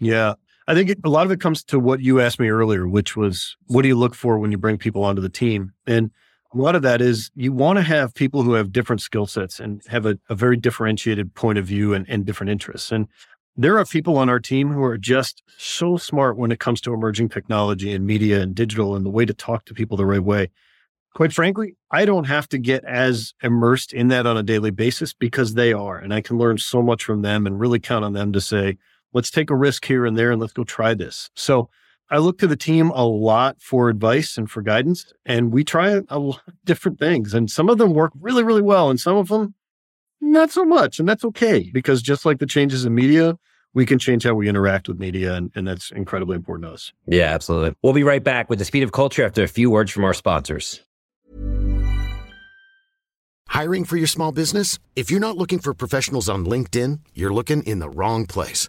Yeah. 0.00 0.34
I 0.66 0.74
think 0.74 0.98
a 1.04 1.08
lot 1.08 1.26
of 1.26 1.30
it 1.30 1.40
comes 1.40 1.62
to 1.64 1.78
what 1.78 2.00
you 2.00 2.20
asked 2.20 2.40
me 2.40 2.48
earlier, 2.48 2.88
which 2.88 3.16
was 3.16 3.56
what 3.68 3.82
do 3.82 3.88
you 3.88 3.96
look 3.96 4.16
for 4.16 4.36
when 4.40 4.50
you 4.50 4.58
bring 4.58 4.78
people 4.78 5.04
onto 5.04 5.22
the 5.22 5.28
team? 5.28 5.72
And 5.86 6.10
a 6.54 6.58
lot 6.58 6.76
of 6.76 6.82
that 6.82 7.00
is 7.00 7.30
you 7.34 7.52
want 7.52 7.78
to 7.78 7.82
have 7.82 8.14
people 8.14 8.42
who 8.42 8.52
have 8.52 8.72
different 8.72 9.02
skill 9.02 9.26
sets 9.26 9.58
and 9.58 9.82
have 9.88 10.06
a, 10.06 10.18
a 10.28 10.34
very 10.34 10.56
differentiated 10.56 11.34
point 11.34 11.58
of 11.58 11.66
view 11.66 11.92
and, 11.92 12.06
and 12.08 12.24
different 12.24 12.50
interests. 12.50 12.92
And 12.92 13.08
there 13.56 13.78
are 13.78 13.84
people 13.84 14.16
on 14.16 14.28
our 14.28 14.40
team 14.40 14.70
who 14.70 14.82
are 14.82 14.98
just 14.98 15.42
so 15.56 15.96
smart 15.96 16.36
when 16.36 16.52
it 16.52 16.60
comes 16.60 16.80
to 16.82 16.94
emerging 16.94 17.28
technology 17.28 17.92
and 17.92 18.06
media 18.06 18.40
and 18.40 18.54
digital 18.54 18.94
and 18.94 19.04
the 19.04 19.10
way 19.10 19.24
to 19.24 19.34
talk 19.34 19.64
to 19.64 19.74
people 19.74 19.96
the 19.96 20.06
right 20.06 20.22
way. 20.22 20.50
Quite 21.14 21.32
frankly, 21.32 21.76
I 21.90 22.04
don't 22.04 22.24
have 22.24 22.48
to 22.48 22.58
get 22.58 22.84
as 22.84 23.34
immersed 23.42 23.92
in 23.92 24.08
that 24.08 24.26
on 24.26 24.36
a 24.36 24.42
daily 24.42 24.72
basis 24.72 25.12
because 25.12 25.54
they 25.54 25.72
are. 25.72 25.96
And 25.96 26.12
I 26.12 26.20
can 26.20 26.38
learn 26.38 26.58
so 26.58 26.82
much 26.82 27.04
from 27.04 27.22
them 27.22 27.46
and 27.46 27.60
really 27.60 27.78
count 27.78 28.04
on 28.04 28.12
them 28.12 28.32
to 28.32 28.40
say, 28.40 28.78
let's 29.12 29.30
take 29.30 29.50
a 29.50 29.56
risk 29.56 29.84
here 29.84 30.06
and 30.06 30.18
there 30.18 30.32
and 30.32 30.40
let's 30.40 30.52
go 30.52 30.64
try 30.64 30.94
this. 30.94 31.30
So 31.34 31.68
I 32.10 32.18
look 32.18 32.38
to 32.38 32.46
the 32.46 32.56
team 32.56 32.90
a 32.90 33.04
lot 33.06 33.60
for 33.60 33.88
advice 33.88 34.36
and 34.36 34.50
for 34.50 34.62
guidance, 34.62 35.12
and 35.24 35.52
we 35.52 35.64
try 35.64 36.00
a 36.08 36.18
lot 36.18 36.42
of 36.46 36.54
different 36.64 36.98
things. 36.98 37.32
And 37.32 37.50
some 37.50 37.68
of 37.68 37.78
them 37.78 37.94
work 37.94 38.12
really, 38.20 38.42
really 38.42 38.62
well, 38.62 38.90
and 38.90 39.00
some 39.00 39.16
of 39.16 39.28
them 39.28 39.54
not 40.20 40.50
so 40.50 40.64
much. 40.64 40.98
And 40.98 41.08
that's 41.08 41.24
okay 41.24 41.70
because 41.72 42.02
just 42.02 42.24
like 42.24 42.38
the 42.38 42.46
changes 42.46 42.84
in 42.84 42.94
media, 42.94 43.38
we 43.72 43.86
can 43.86 43.98
change 43.98 44.24
how 44.24 44.34
we 44.34 44.48
interact 44.48 44.86
with 44.86 44.98
media, 44.98 45.34
and, 45.34 45.50
and 45.54 45.66
that's 45.66 45.90
incredibly 45.90 46.36
important 46.36 46.68
to 46.68 46.74
us. 46.74 46.92
Yeah, 47.06 47.32
absolutely. 47.32 47.74
We'll 47.82 47.92
be 47.92 48.04
right 48.04 48.22
back 48.22 48.50
with 48.50 48.58
the 48.58 48.64
speed 48.64 48.82
of 48.82 48.92
culture 48.92 49.24
after 49.24 49.42
a 49.42 49.48
few 49.48 49.70
words 49.70 49.90
from 49.90 50.04
our 50.04 50.14
sponsors. 50.14 50.80
Hiring 53.48 53.84
for 53.84 53.96
your 53.96 54.06
small 54.06 54.32
business? 54.32 54.78
If 54.94 55.10
you're 55.10 55.20
not 55.20 55.36
looking 55.36 55.58
for 55.58 55.74
professionals 55.74 56.28
on 56.28 56.44
LinkedIn, 56.44 57.00
you're 57.14 57.32
looking 57.32 57.62
in 57.62 57.78
the 57.78 57.88
wrong 57.88 58.26
place. 58.26 58.68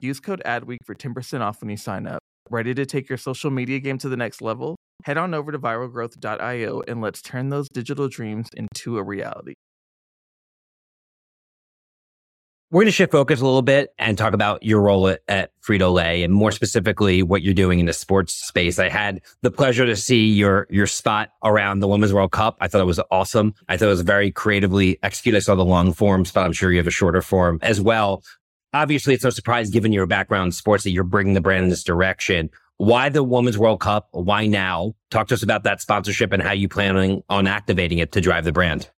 Use 0.00 0.20
code 0.20 0.42
ADWEEK 0.44 0.78
for 0.84 0.94
10% 0.94 1.40
off 1.40 1.62
when 1.62 1.70
you 1.70 1.76
sign 1.76 2.06
up. 2.06 2.20
Ready 2.50 2.74
to 2.74 2.84
take 2.84 3.08
your 3.08 3.18
social 3.18 3.50
media 3.50 3.78
game 3.78 3.96
to 3.98 4.08
the 4.08 4.16
next 4.16 4.42
level? 4.42 4.76
Head 5.04 5.16
on 5.16 5.32
over 5.32 5.50
to 5.52 5.58
viralgrowth.io 5.58 6.82
and 6.86 7.00
let's 7.00 7.22
turn 7.22 7.48
those 7.48 7.68
digital 7.68 8.08
dreams 8.08 8.48
into 8.54 8.98
a 8.98 9.02
reality. 9.02 9.54
We're 12.70 12.80
going 12.80 12.86
to 12.86 12.92
shift 12.92 13.12
focus 13.12 13.40
a 13.40 13.44
little 13.44 13.62
bit 13.62 13.90
and 13.96 14.18
talk 14.18 14.34
about 14.34 14.62
your 14.62 14.82
role 14.82 15.08
at, 15.08 15.20
at 15.28 15.52
Frito 15.66 15.92
Lay 15.92 16.24
and 16.24 16.34
more 16.34 16.50
specifically 16.50 17.22
what 17.22 17.40
you're 17.42 17.54
doing 17.54 17.78
in 17.78 17.86
the 17.86 17.92
sports 17.92 18.34
space. 18.34 18.78
I 18.78 18.88
had 18.88 19.22
the 19.42 19.52
pleasure 19.52 19.86
to 19.86 19.94
see 19.94 20.26
your 20.26 20.66
your 20.68 20.88
spot 20.88 21.30
around 21.44 21.78
the 21.78 21.86
Women's 21.86 22.12
World 22.12 22.32
Cup. 22.32 22.56
I 22.60 22.66
thought 22.66 22.80
it 22.80 22.86
was 22.86 23.00
awesome. 23.10 23.54
I 23.68 23.76
thought 23.76 23.86
it 23.86 23.90
was 23.90 24.00
very 24.00 24.32
creatively 24.32 24.98
executed. 25.04 25.36
I 25.36 25.40
saw 25.40 25.54
the 25.54 25.64
long 25.64 25.92
form 25.92 26.24
spot. 26.24 26.44
I'm 26.44 26.52
sure 26.52 26.72
you 26.72 26.78
have 26.78 26.88
a 26.88 26.90
shorter 26.90 27.22
form 27.22 27.60
as 27.62 27.80
well. 27.80 28.22
Obviously, 28.76 29.14
it's 29.14 29.24
no 29.24 29.30
surprise 29.30 29.70
given 29.70 29.90
your 29.90 30.04
background 30.04 30.48
in 30.48 30.52
sports 30.52 30.84
that 30.84 30.90
you're 30.90 31.02
bringing 31.02 31.32
the 31.32 31.40
brand 31.40 31.64
in 31.64 31.70
this 31.70 31.82
direction. 31.82 32.50
Why 32.76 33.08
the 33.08 33.24
Women's 33.24 33.56
World 33.56 33.80
Cup? 33.80 34.08
Why 34.10 34.46
now? 34.46 34.92
Talk 35.10 35.28
to 35.28 35.34
us 35.34 35.42
about 35.42 35.62
that 35.62 35.80
sponsorship 35.80 36.30
and 36.30 36.42
how 36.42 36.52
you 36.52 36.68
planning 36.68 37.22
on 37.30 37.46
activating 37.46 38.00
it 38.00 38.12
to 38.12 38.20
drive 38.20 38.44
the 38.44 38.52
brand. 38.52 38.90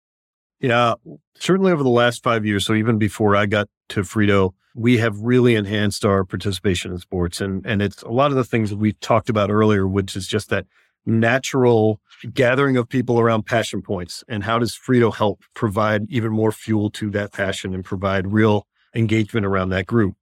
Yeah, 0.60 0.94
certainly 1.34 1.72
over 1.72 1.82
the 1.82 1.90
last 1.90 2.22
five 2.22 2.46
years. 2.46 2.64
So 2.64 2.72
even 2.72 2.96
before 2.96 3.36
I 3.36 3.44
got 3.44 3.68
to 3.90 4.00
Frito, 4.00 4.54
we 4.74 4.96
have 4.96 5.18
really 5.20 5.54
enhanced 5.54 6.06
our 6.06 6.24
participation 6.24 6.90
in 6.90 6.98
sports. 6.98 7.42
And, 7.42 7.66
and 7.66 7.82
it's 7.82 8.00
a 8.00 8.08
lot 8.08 8.30
of 8.30 8.38
the 8.38 8.44
things 8.44 8.70
that 8.70 8.78
we 8.78 8.94
talked 8.94 9.28
about 9.28 9.50
earlier, 9.50 9.86
which 9.86 10.16
is 10.16 10.26
just 10.26 10.48
that 10.48 10.64
natural 11.04 12.00
gathering 12.32 12.78
of 12.78 12.88
people 12.88 13.20
around 13.20 13.44
passion 13.44 13.82
points. 13.82 14.24
And 14.26 14.42
how 14.42 14.58
does 14.58 14.72
Frito 14.72 15.14
help 15.14 15.42
provide 15.52 16.06
even 16.08 16.32
more 16.32 16.50
fuel 16.50 16.88
to 16.92 17.10
that 17.10 17.34
passion 17.34 17.74
and 17.74 17.84
provide 17.84 18.32
real 18.32 18.66
engagement 18.96 19.46
around 19.46 19.68
that 19.70 19.86
group? 19.86 20.14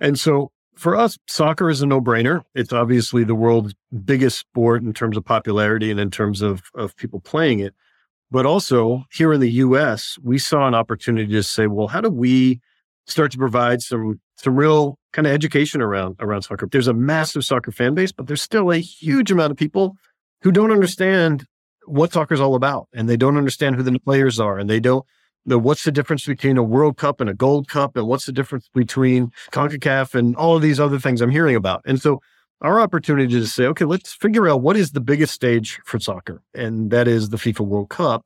And 0.00 0.18
so 0.18 0.52
for 0.74 0.96
us, 0.96 1.18
soccer 1.28 1.68
is 1.68 1.82
a 1.82 1.86
no 1.86 2.00
brainer. 2.00 2.42
It's 2.54 2.72
obviously 2.72 3.24
the 3.24 3.34
world's 3.34 3.74
biggest 4.04 4.38
sport 4.38 4.82
in 4.82 4.92
terms 4.92 5.16
of 5.16 5.24
popularity 5.24 5.90
and 5.90 6.00
in 6.00 6.10
terms 6.10 6.42
of, 6.42 6.62
of 6.74 6.96
people 6.96 7.20
playing 7.20 7.60
it. 7.60 7.74
But 8.30 8.46
also 8.46 9.04
here 9.12 9.32
in 9.32 9.40
the 9.40 9.50
US, 9.50 10.18
we 10.22 10.38
saw 10.38 10.66
an 10.66 10.74
opportunity 10.74 11.30
to 11.32 11.42
say, 11.42 11.66
well, 11.66 11.88
how 11.88 12.00
do 12.00 12.08
we 12.08 12.60
start 13.06 13.30
to 13.32 13.38
provide 13.38 13.82
some 13.82 14.20
some 14.36 14.56
real 14.56 14.98
kind 15.12 15.26
of 15.26 15.32
education 15.34 15.82
around 15.82 16.16
around 16.18 16.42
soccer? 16.42 16.66
There's 16.66 16.88
a 16.88 16.94
massive 16.94 17.44
soccer 17.44 17.70
fan 17.70 17.94
base, 17.94 18.10
but 18.10 18.26
there's 18.26 18.42
still 18.42 18.72
a 18.72 18.78
huge 18.78 19.30
amount 19.30 19.50
of 19.50 19.58
people 19.58 19.96
who 20.40 20.50
don't 20.50 20.72
understand 20.72 21.44
what 21.84 22.12
soccer 22.12 22.32
is 22.32 22.40
all 22.40 22.54
about, 22.54 22.88
and 22.94 23.08
they 23.08 23.18
don't 23.18 23.36
understand 23.36 23.76
who 23.76 23.82
the 23.82 23.98
players 23.98 24.40
are, 24.40 24.58
and 24.58 24.70
they 24.70 24.80
don't 24.80 25.04
know 25.44 25.58
what's 25.58 25.84
the 25.84 25.92
difference 25.92 26.26
between 26.26 26.56
a 26.56 26.62
World 26.62 26.96
Cup 26.96 27.20
and 27.20 27.28
a 27.28 27.34
Gold 27.34 27.68
Cup, 27.68 27.96
and 27.96 28.06
what's 28.06 28.26
the 28.26 28.32
difference 28.32 28.68
between 28.74 29.32
CONCACAF 29.50 30.14
and 30.14 30.36
all 30.36 30.56
of 30.56 30.62
these 30.62 30.80
other 30.80 30.98
things 30.98 31.20
I'm 31.20 31.30
hearing 31.30 31.56
about. 31.56 31.82
And 31.84 32.00
so 32.00 32.20
our 32.60 32.80
opportunity 32.80 33.32
to 33.40 33.46
say, 33.46 33.66
okay, 33.66 33.84
let's 33.84 34.14
figure 34.14 34.48
out 34.48 34.62
what 34.62 34.76
is 34.76 34.92
the 34.92 35.00
biggest 35.00 35.34
stage 35.34 35.80
for 35.84 35.98
soccer, 35.98 36.42
and 36.54 36.90
that 36.90 37.08
is 37.08 37.30
the 37.30 37.36
FIFA 37.36 37.66
World 37.66 37.88
Cup. 37.90 38.24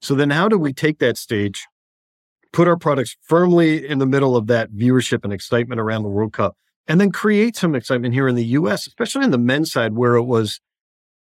So 0.00 0.14
then, 0.14 0.30
how 0.30 0.48
do 0.48 0.58
we 0.58 0.72
take 0.72 0.98
that 0.98 1.16
stage, 1.16 1.66
put 2.52 2.68
our 2.68 2.76
products 2.76 3.16
firmly 3.22 3.86
in 3.86 3.98
the 3.98 4.06
middle 4.06 4.36
of 4.36 4.46
that 4.48 4.70
viewership 4.72 5.24
and 5.24 5.32
excitement 5.32 5.80
around 5.80 6.02
the 6.02 6.10
World 6.10 6.34
Cup, 6.34 6.56
and 6.86 7.00
then 7.00 7.10
create 7.10 7.56
some 7.56 7.74
excitement 7.74 8.14
here 8.14 8.28
in 8.28 8.34
the 8.34 8.44
US, 8.44 8.86
especially 8.86 9.24
in 9.24 9.30
the 9.30 9.38
men's 9.38 9.72
side, 9.72 9.94
where 9.94 10.14
it 10.14 10.24
was, 10.24 10.60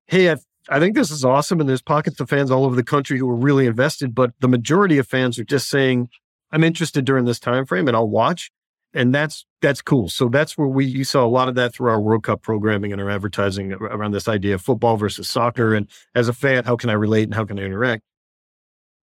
hey, 0.07 0.31
I, 0.33 0.37
I 0.71 0.79
think 0.79 0.95
this 0.95 1.11
is 1.11 1.25
awesome. 1.25 1.61
And 1.61 1.69
there's 1.69 1.83
pockets 1.83 2.21
of 2.21 2.29
fans 2.29 2.51
all 2.51 2.65
over 2.65 2.77
the 2.77 2.85
country 2.85 3.19
who 3.19 3.29
are 3.29 3.35
really 3.35 3.67
invested, 3.67 4.15
but 4.15 4.33
the 4.41 4.49
majority 4.49 4.99
of 4.99 5.07
fans 5.07 5.39
are 5.39 5.45
just 5.45 5.69
saying, 5.69 6.09
I'm 6.51 6.65
interested 6.65 7.05
during 7.05 7.25
this 7.25 7.39
time 7.39 7.67
frame 7.67 7.89
and 7.89 7.97
I'll 7.97 8.09
watch 8.09 8.51
and 8.95 9.15
that's 9.15 9.45
that's 9.61 9.83
cool. 9.83 10.09
So 10.09 10.29
that's 10.29 10.57
where 10.57 10.69
we 10.69 10.87
you 10.87 11.05
saw 11.05 11.25
a 11.25 11.29
lot 11.29 11.49
of 11.49 11.55
that 11.57 11.75
through 11.75 11.91
our 11.91 12.01
World 12.01 12.23
Cup 12.25 12.43
programming 12.43 12.93
and 12.93 13.01
our 13.01 13.11
advertising 13.11 13.73
around 13.73 14.13
this 14.13 14.29
idea 14.29 14.55
of 14.55 14.63
football 14.63 14.97
versus 14.97 15.29
soccer. 15.29 15.75
And 15.75 15.89
as 16.15 16.29
a 16.29 16.33
fan, 16.33 16.65
how 16.65 16.77
can 16.77 16.91
I 16.91 16.95
relate 16.95 17.25
and 17.25 17.35
how 17.35 17.45
can 17.45 17.59
I 17.59 17.63
interact? 17.63 18.03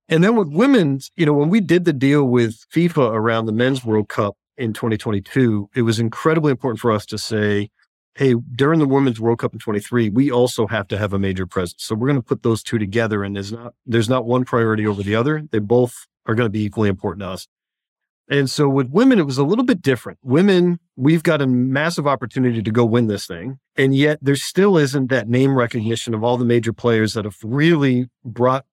And 0.08 0.24
then 0.24 0.36
with 0.36 0.50
women's, 0.50 1.12
you 1.16 1.26
know, 1.26 1.34
when 1.34 1.50
we 1.50 1.62
did 1.62 1.86
the 1.86 1.94
deal 1.94 2.26
with 2.26 2.66
FIFA 2.74 3.12
around 3.12 3.46
the 3.46 3.52
men's 3.52 3.84
World 3.84 4.08
Cup 4.08 4.36
in 4.58 4.72
2022, 4.72 5.70
it 5.76 5.82
was 5.82 6.00
incredibly 6.00 6.52
important 6.52 6.80
for 6.80 6.92
us 6.92 7.06
to 7.08 7.18
say, 7.18 7.70
hey, 8.16 8.34
during 8.56 8.80
the 8.80 8.88
women's 8.88 9.20
World 9.20 9.40
Cup 9.40 9.54
in 9.54 9.60
23, 9.60 10.10
we 10.10 10.32
also 10.32 10.68
have 10.68 10.88
to 10.88 10.98
have 10.98 11.14
a 11.14 11.20
major 11.20 11.46
presence. 11.46 11.84
So 11.84 11.96
we're 11.96 12.08
going 12.08 12.22
to 12.22 12.26
put 12.26 12.44
those 12.44 12.64
two 12.64 12.80
together, 12.80 13.24
and 13.24 13.36
there's 13.36 13.52
not 13.52 13.74
there's 13.86 14.10
not 14.10 14.26
one 14.26 14.46
priority 14.46 14.88
over 14.88 15.04
the 15.04 15.16
other. 15.16 15.44
They 15.52 15.60
both 15.60 16.08
are 16.26 16.36
going 16.36 16.46
to 16.46 16.52
be 16.52 16.64
equally 16.64 16.90
important 16.90 17.22
to 17.22 17.30
us. 17.30 17.48
And 18.28 18.50
so 18.50 18.68
with 18.68 18.90
women, 18.90 19.20
it 19.20 19.26
was 19.26 19.38
a 19.38 19.44
little 19.44 19.66
bit 19.66 19.84
different. 19.84 20.18
Women, 20.24 20.80
we've 20.96 21.22
got 21.22 21.42
a 21.42 21.48
massive 21.48 22.08
opportunity 22.08 22.64
to 22.64 22.72
go 22.72 22.84
win 22.84 23.06
this 23.06 23.28
thing. 23.28 23.60
And 23.76 23.96
yet 23.96 24.18
there 24.20 24.36
still 24.36 24.78
isn't 24.78 25.12
that 25.12 25.30
name 25.30 25.56
recognition 25.56 26.16
of 26.16 26.24
all 26.24 26.38
the 26.38 26.46
major 26.46 26.74
players 26.74 27.14
that 27.14 27.26
have 27.26 27.38
really 27.44 28.10
brought 28.24 28.66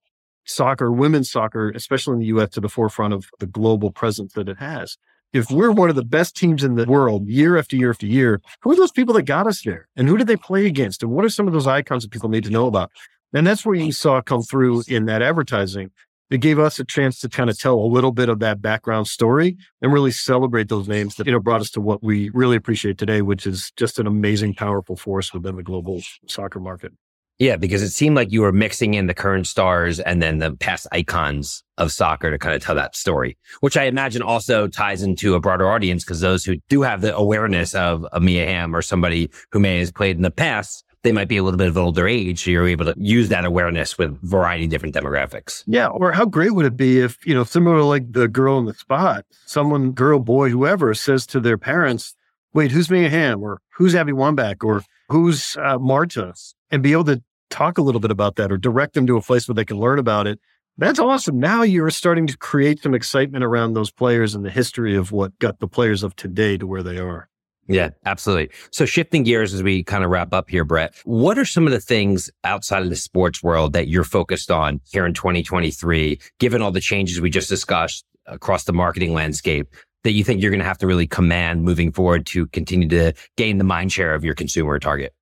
soccer, 0.45 0.91
women's 0.91 1.31
soccer, 1.31 1.71
especially 1.71 2.15
in 2.15 2.19
the 2.21 2.27
US, 2.27 2.51
to 2.51 2.61
the 2.61 2.69
forefront 2.71 3.13
of 3.13 3.29
the 3.41 3.47
global 3.47 3.91
presence 3.91 4.33
that 4.33 4.49
it 4.49 4.59
has. 4.59 4.97
If 5.33 5.51
we're 5.51 5.71
one 5.71 5.89
of 5.89 5.97
the 5.97 6.05
best 6.05 6.37
teams 6.37 6.63
in 6.63 6.75
the 6.75 6.85
world 6.85 7.27
year 7.27 7.57
after 7.57 7.77
year 7.77 7.91
after 7.91 8.07
year, 8.07 8.41
who 8.61 8.73
are 8.73 8.77
those 8.77 8.93
people 8.93 9.15
that 9.15 9.23
got 9.23 9.47
us 9.47 9.63
there? 9.63 9.89
And 9.97 10.09
who 10.09 10.17
did 10.17 10.27
they 10.27 10.37
play 10.37 10.67
against? 10.67 11.03
And 11.03 11.13
what 11.13 11.25
are 11.25 11.31
some 11.31 11.47
of 11.47 11.53
those 11.53 11.67
icons 11.67 12.03
that 12.03 12.11
people 12.11 12.29
need 12.29 12.45
to 12.45 12.51
know 12.51 12.67
about? 12.67 12.91
And 13.33 13.47
that's 13.47 13.65
where 13.65 13.75
you 13.75 13.93
saw 13.93 14.21
come 14.21 14.43
through 14.43 14.85
in 14.89 15.07
that 15.07 15.23
advertising 15.23 15.91
it 16.33 16.41
gave 16.41 16.59
us 16.59 16.79
a 16.79 16.85
chance 16.85 17.21
to 17.21 17.29
kind 17.29 17.51
of 17.51 17.59
tell 17.59 17.75
a 17.75 17.85
little 17.85 18.11
bit 18.11 18.31
of 18.31 18.39
that 18.39 18.63
background 18.63 19.07
story 19.07 19.59
and 19.83 19.93
really 19.93 20.11
celebrate 20.11 20.71
those 20.71 20.89
names 20.89 21.17
that 21.17 21.27
you 21.27 21.33
know 21.33 21.39
brought 21.39 21.61
us 21.61 21.71
to 21.73 21.81
what 21.81 22.03
we 22.03 22.31
really 22.31 22.57
appreciate 22.57 22.97
today, 22.97 23.21
which 23.21 23.47
is 23.47 23.71
just 23.77 23.99
an 23.99 24.07
amazing, 24.07 24.55
powerful 24.55 24.97
force 24.97 25.35
within 25.35 25.57
the 25.57 25.63
global 25.63 26.01
soccer 26.27 26.59
market. 26.59 26.93
Yeah, 27.39 27.57
because 27.57 27.83
it 27.83 27.91
seemed 27.91 28.15
like 28.15 28.31
you 28.31 28.43
were 28.43 28.53
mixing 28.53 28.95
in 28.95 29.07
the 29.07 29.15
current 29.15 29.47
stars 29.47 29.99
and 29.99 30.23
then 30.23 30.39
the 30.39 30.53
past 30.53 30.87
icons 30.93 31.65
of 31.79 31.91
soccer 31.91 32.31
to 32.31 32.39
kind 32.39 32.55
of 32.55 32.63
tell 32.63 32.77
that 32.77 32.95
story, 32.95 33.37
which 33.61 33.77
I 33.77 33.85
imagine 33.85 34.23
also 34.23 34.69
ties 34.69 35.03
into 35.03 35.35
a 35.35 35.41
broader 35.41 35.69
audience 35.69 36.05
because 36.05 36.21
those 36.21 36.45
who 36.45 36.57
do 36.69 36.83
have 36.83 37.01
the 37.01 37.17
awareness 37.17 37.75
of 37.75 38.07
a 38.13 38.21
Mia 38.21 38.47
Hamm 38.47 38.77
or 38.77 38.83
somebody 38.83 39.31
who 39.51 39.59
may 39.59 39.81
have 39.81 39.95
played 39.95 40.17
in 40.17 40.23
the 40.23 40.31
past 40.31 40.85
they 41.03 41.13
might 41.13 41.29
be 41.29 41.37
a 41.37 41.43
little 41.43 41.59
bit 41.59 41.69
of 41.69 41.77
older 41.77 42.07
age. 42.07 42.45
So 42.45 42.51
you're 42.51 42.67
able 42.67 42.87
to 42.87 42.95
use 42.97 43.29
that 43.29 43.45
awareness 43.45 43.99
with 43.99 44.21
variety 44.23 44.65
of 44.65 44.71
different 44.71 44.95
demographics. 44.95 45.65
Yeah. 45.67 45.89
Or 45.89 46.13
how 46.13 46.25
great 46.25 46.55
would 46.55 46.67
it 46.67 46.77
be 46.77 47.01
if, 47.01 47.25
you 47.27 47.35
know, 47.35 47.45
similar 47.45 47.83
like 47.83 48.13
the 48.13 48.29
girl 48.29 48.59
in 48.59 48.67
the 48.67 48.75
spot, 48.75 49.27
someone, 49.45 49.93
girl, 49.93 50.21
boy, 50.21 50.51
whoever 50.51 50.95
says 50.95 51.27
to 51.29 51.41
their 51.41 51.59
parents, 51.59 52.15
wait, 52.53 52.71
who's 52.71 52.91
Mia 52.91 53.09
Hamm 53.09 53.43
or 53.43 53.61
who's 53.77 53.95
Abby 53.95 54.13
Wambach 54.13 54.65
or 54.65 54.85
who's 55.13 55.57
uh, 55.63 55.79
Marta 55.79 56.35
and 56.71 56.83
be 56.83 56.93
able 56.93 57.05
to 57.05 57.23
talk 57.51 57.79
a 57.79 57.83
little 57.83 58.01
bit 58.01 58.11
about 58.11 58.37
that 58.37 58.51
or 58.51 58.57
direct 58.57 58.95
them 58.95 59.07
to 59.07 59.17
a 59.17 59.23
place 59.23 59.47
where 59.47 59.55
they 59.55 59.65
can 59.65 59.79
learn 59.79 59.99
about 59.99 60.27
it. 60.27 60.41
That's 60.79 60.99
awesome. 60.99 61.39
Now 61.39 61.63
you're 61.63 61.91
starting 61.91 62.27
to 62.27 62.37
create 62.37 62.83
some 62.83 62.95
excitement 62.95 63.45
around 63.45 63.75
those 63.75 63.91
players 63.91 64.35
and 64.35 64.45
the 64.45 64.51
history 64.51 64.97
of 64.97 65.13
what 65.13 65.39
got 65.39 65.61
the 65.61 65.69
players 65.69 66.03
of 66.03 66.17
today 66.17 66.57
to 66.57 66.67
where 66.67 66.83
they 66.83 66.99
are. 66.99 67.29
Yeah, 67.69 67.91
absolutely. 68.07 68.51
So 68.71 68.87
shifting 68.87 69.23
gears 69.23 69.55
as 69.55 69.63
we 69.63 69.85
kind 69.85 70.03
of 70.03 70.11
wrap 70.11 70.33
up 70.33 70.51
here, 70.51 70.65
Brett, 70.65 70.95
what 71.05 71.39
are 71.39 71.45
some 71.45 71.67
of 71.67 71.73
the 71.73 71.81
things 71.81 72.31
outside 72.43 72.83
of 72.83 72.89
the 72.89 72.97
sports 72.97 73.43
world 73.43 73.75
that 73.75 73.87
you're 73.87 74.05
focused 74.05 74.51
on 74.51 74.81
here 74.91 75.07
in 75.07 75.15
2023, 75.15 76.19
given 76.41 76.63
all 76.63 76.73
the 76.73 76.81
changes 76.81 77.21
we 77.21 77.31
just 77.31 77.49
discussed 77.49 78.05
across 78.27 78.65
the 78.65 78.73
marketing 78.73 79.13
landscape 79.13 79.69
that 80.05 80.13
you 80.13 80.25
think 80.25 80.43
you're 80.43 80.51
going 80.51 80.61
to 80.61 80.67
have 80.67 80.79
to 80.79 80.87
really 80.87 81.07
command 81.07 81.63
moving 81.63 81.93
forward 81.93 82.27
to 82.27 82.47
continue 82.49 82.89
to 82.89 83.13
gain 83.37 83.59
the 83.59 83.65
mind 83.65 83.93
share 83.93 84.15
of 84.15 84.25
your 84.25 84.35
consumer 84.35 84.79
target? 84.79 85.15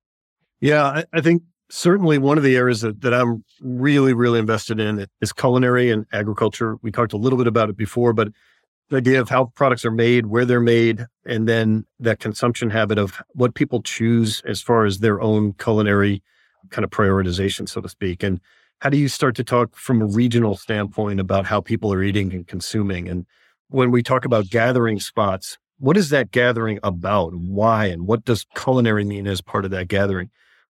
Yeah, 0.61 0.85
I, 0.85 1.05
I 1.13 1.21
think 1.21 1.43
certainly 1.71 2.19
one 2.19 2.37
of 2.37 2.45
the 2.45 2.57
areas 2.57 2.81
that, 2.81 3.01
that 3.01 3.15
I'm 3.15 3.45
really, 3.61 4.13
really 4.13 4.39
invested 4.39 4.81
in 4.81 5.07
is 5.21 5.33
culinary 5.33 5.91
and 5.91 6.07
agriculture. 6.13 6.77
We 6.83 6.91
talked 6.91 7.13
a 7.13 7.17
little 7.17 7.39
bit 7.39 7.47
about 7.47 7.71
it 7.71 7.77
before, 7.77 8.13
but 8.13 8.29
the 8.91 8.97
idea 8.97 9.21
of 9.21 9.29
how 9.29 9.47
products 9.55 9.85
are 9.85 9.91
made, 9.91 10.27
where 10.27 10.45
they're 10.45 10.61
made, 10.61 11.07
and 11.25 11.49
then 11.49 11.87
that 12.01 12.19
consumption 12.19 12.71
habit 12.71 12.99
of 12.99 13.23
what 13.35 13.55
people 13.55 13.83
choose 13.83 14.43
as 14.45 14.61
far 14.61 14.85
as 14.85 14.99
their 14.99 15.21
own 15.21 15.53
culinary 15.55 16.23
kind 16.71 16.85
of 16.85 16.91
prioritization, 16.91 17.69
so 17.69 17.81
to 17.81 17.89
speak. 17.89 18.23
And 18.23 18.41
how 18.81 18.91
do 18.91 18.99
you 18.99 19.09
start 19.09 19.37
to 19.37 19.45
talk 19.45 19.77
from 19.77 20.03
a 20.03 20.07
regional 20.07 20.57
standpoint 20.57 21.21
about 21.21 21.47
how 21.47 21.61
people 21.61 21.93
are 21.93 22.03
eating 22.03 22.33
and 22.33 22.47
consuming? 22.47 23.09
And 23.09 23.27
when 23.71 23.91
we 23.91 24.03
talk 24.03 24.25
about 24.25 24.51
gathering 24.51 25.01
spots, 25.01 25.59
what 25.79 25.97
is 25.97 26.11
that 26.11 26.31
gathering 26.31 26.79
about? 26.83 27.35
Why? 27.35 27.87
And 27.87 28.07
what 28.07 28.25
does 28.25 28.47
culinary 28.55 29.05
mean 29.05 29.27
as 29.27 29.41
part 29.41 29.65
of 29.65 29.71
that 29.71 29.89
gathering? 29.89 30.31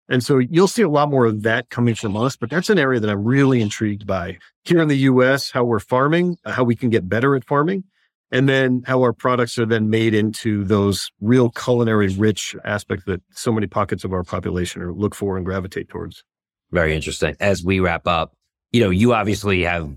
And 0.09 0.23
so 0.23 0.39
you'll 0.39 0.67
see 0.67 0.81
a 0.81 0.89
lot 0.89 1.09
more 1.09 1.25
of 1.25 1.43
that 1.43 1.69
coming 1.69 1.95
from 1.95 2.17
us, 2.17 2.35
but 2.35 2.49
that's 2.49 2.69
an 2.69 2.77
area 2.77 2.99
that 2.99 3.09
I'm 3.09 3.23
really 3.23 3.61
intrigued 3.61 4.05
by. 4.05 4.37
Here 4.65 4.81
in 4.81 4.89
the 4.89 4.97
US, 4.97 5.51
how 5.51 5.63
we're 5.63 5.79
farming, 5.79 6.37
uh, 6.45 6.51
how 6.51 6.63
we 6.63 6.75
can 6.75 6.89
get 6.89 7.07
better 7.07 7.35
at 7.35 7.45
farming, 7.45 7.85
and 8.29 8.47
then 8.47 8.83
how 8.85 9.01
our 9.01 9.13
products 9.13 9.57
are 9.57 9.65
then 9.65 9.89
made 9.89 10.13
into 10.13 10.65
those 10.65 11.11
real 11.21 11.49
culinary 11.49 12.09
rich 12.09 12.55
aspects 12.65 13.05
that 13.05 13.21
so 13.31 13.51
many 13.51 13.67
pockets 13.67 14.03
of 14.03 14.11
our 14.11 14.23
population 14.23 14.81
are 14.81 14.93
look 14.93 15.15
for 15.15 15.37
and 15.37 15.45
gravitate 15.45 15.87
towards. 15.87 16.23
Very 16.71 16.93
interesting. 16.95 17.35
As 17.39 17.63
we 17.63 17.79
wrap 17.79 18.05
up, 18.05 18.33
you 18.71 18.81
know, 18.81 18.89
you 18.89 19.13
obviously 19.13 19.63
have 19.63 19.95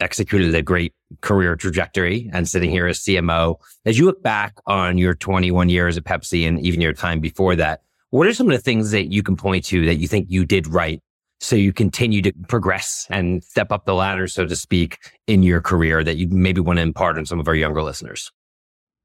executed 0.00 0.54
a 0.54 0.62
great 0.62 0.92
career 1.20 1.56
trajectory 1.56 2.30
and 2.32 2.48
sitting 2.48 2.70
here 2.70 2.86
as 2.86 3.00
CMO. 3.00 3.56
As 3.84 3.98
you 3.98 4.04
look 4.04 4.22
back 4.22 4.54
on 4.66 4.98
your 4.98 5.14
21 5.14 5.68
years 5.68 5.96
at 5.96 6.04
Pepsi 6.04 6.46
and 6.46 6.60
even 6.60 6.80
your 6.80 6.92
time 6.92 7.20
before 7.20 7.56
that, 7.56 7.82
what 8.10 8.26
are 8.26 8.34
some 8.34 8.48
of 8.48 8.56
the 8.56 8.62
things 8.62 8.90
that 8.90 9.12
you 9.12 9.22
can 9.22 9.36
point 9.36 9.64
to 9.66 9.84
that 9.86 9.96
you 9.96 10.08
think 10.08 10.26
you 10.30 10.44
did 10.44 10.66
right 10.66 11.02
so 11.40 11.56
you 11.56 11.72
continue 11.72 12.22
to 12.22 12.32
progress 12.48 13.06
and 13.10 13.44
step 13.44 13.70
up 13.70 13.84
the 13.84 13.94
ladder, 13.94 14.26
so 14.26 14.46
to 14.46 14.56
speak, 14.56 14.98
in 15.26 15.42
your 15.42 15.60
career 15.60 16.02
that 16.02 16.16
you 16.16 16.28
maybe 16.28 16.60
want 16.60 16.78
to 16.78 16.82
impart 16.82 17.16
on 17.18 17.26
some 17.26 17.38
of 17.38 17.46
our 17.46 17.54
younger 17.54 17.82
listeners? 17.82 18.32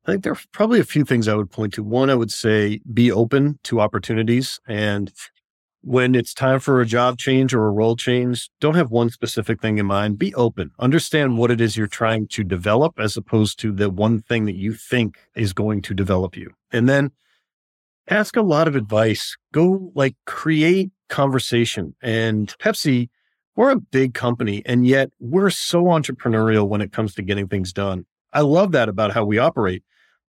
I 0.06 0.12
think 0.12 0.24
there 0.24 0.34
are 0.34 0.40
probably 0.52 0.80
a 0.80 0.86
few 0.86 1.06
things 1.06 1.28
I 1.28 1.36
would 1.36 1.52
point 1.52 1.74
to. 1.74 1.84
One, 1.84 2.10
I 2.10 2.16
would 2.16 2.32
say 2.32 2.82
be 2.94 3.12
open 3.12 3.60
to 3.64 3.80
opportunities. 3.80 4.60
And 4.68 5.14
when 5.84 6.16
it's 6.16 6.34
time 6.34 6.62
for 6.62 6.80
a 6.80 6.86
job 6.86 7.18
change 7.18 7.54
or 7.54 7.68
a 7.68 7.72
role 7.72 7.98
change, 7.98 8.50
don't 8.62 8.76
have 8.76 8.90
one 8.90 9.10
specific 9.10 9.62
thing 9.62 9.78
in 9.78 9.86
mind. 9.86 10.18
Be 10.18 10.34
open. 10.36 10.72
Understand 10.80 11.38
what 11.38 11.52
it 11.52 11.60
is 11.60 11.76
you're 11.76 11.88
trying 11.88 12.28
to 12.30 12.44
develop 12.44 12.98
as 12.98 13.18
opposed 13.18 13.60
to 13.60 13.72
the 13.74 13.90
one 13.90 14.22
thing 14.22 14.46
that 14.46 14.56
you 14.56 14.74
think 14.74 15.18
is 15.36 15.52
going 15.52 15.82
to 15.82 15.94
develop 15.94 16.38
you. 16.38 16.52
And 16.72 16.88
then 16.88 17.12
ask 18.08 18.38
a 18.38 18.42
lot 18.42 18.70
of 18.70 18.78
advice. 18.78 19.36
Go 19.52 19.92
like 19.94 20.16
create 20.26 20.92
conversation. 21.10 21.96
And 22.02 22.48
Pepsi, 22.60 23.10
we're 23.58 23.72
a 23.72 23.80
big 23.80 24.14
company, 24.14 24.64
and 24.66 24.88
yet 24.88 25.12
we're 25.20 25.50
so 25.50 25.84
entrepreneurial 25.84 26.68
when 26.68 26.82
it 26.82 26.94
comes 26.94 27.14
to 27.16 27.22
getting 27.22 27.48
things 27.48 27.74
done. 27.74 28.06
I 28.32 28.42
love 28.42 28.72
that 28.72 28.90
about 28.90 29.12
how 29.12 29.26
we 29.26 29.38
operate, 29.38 29.84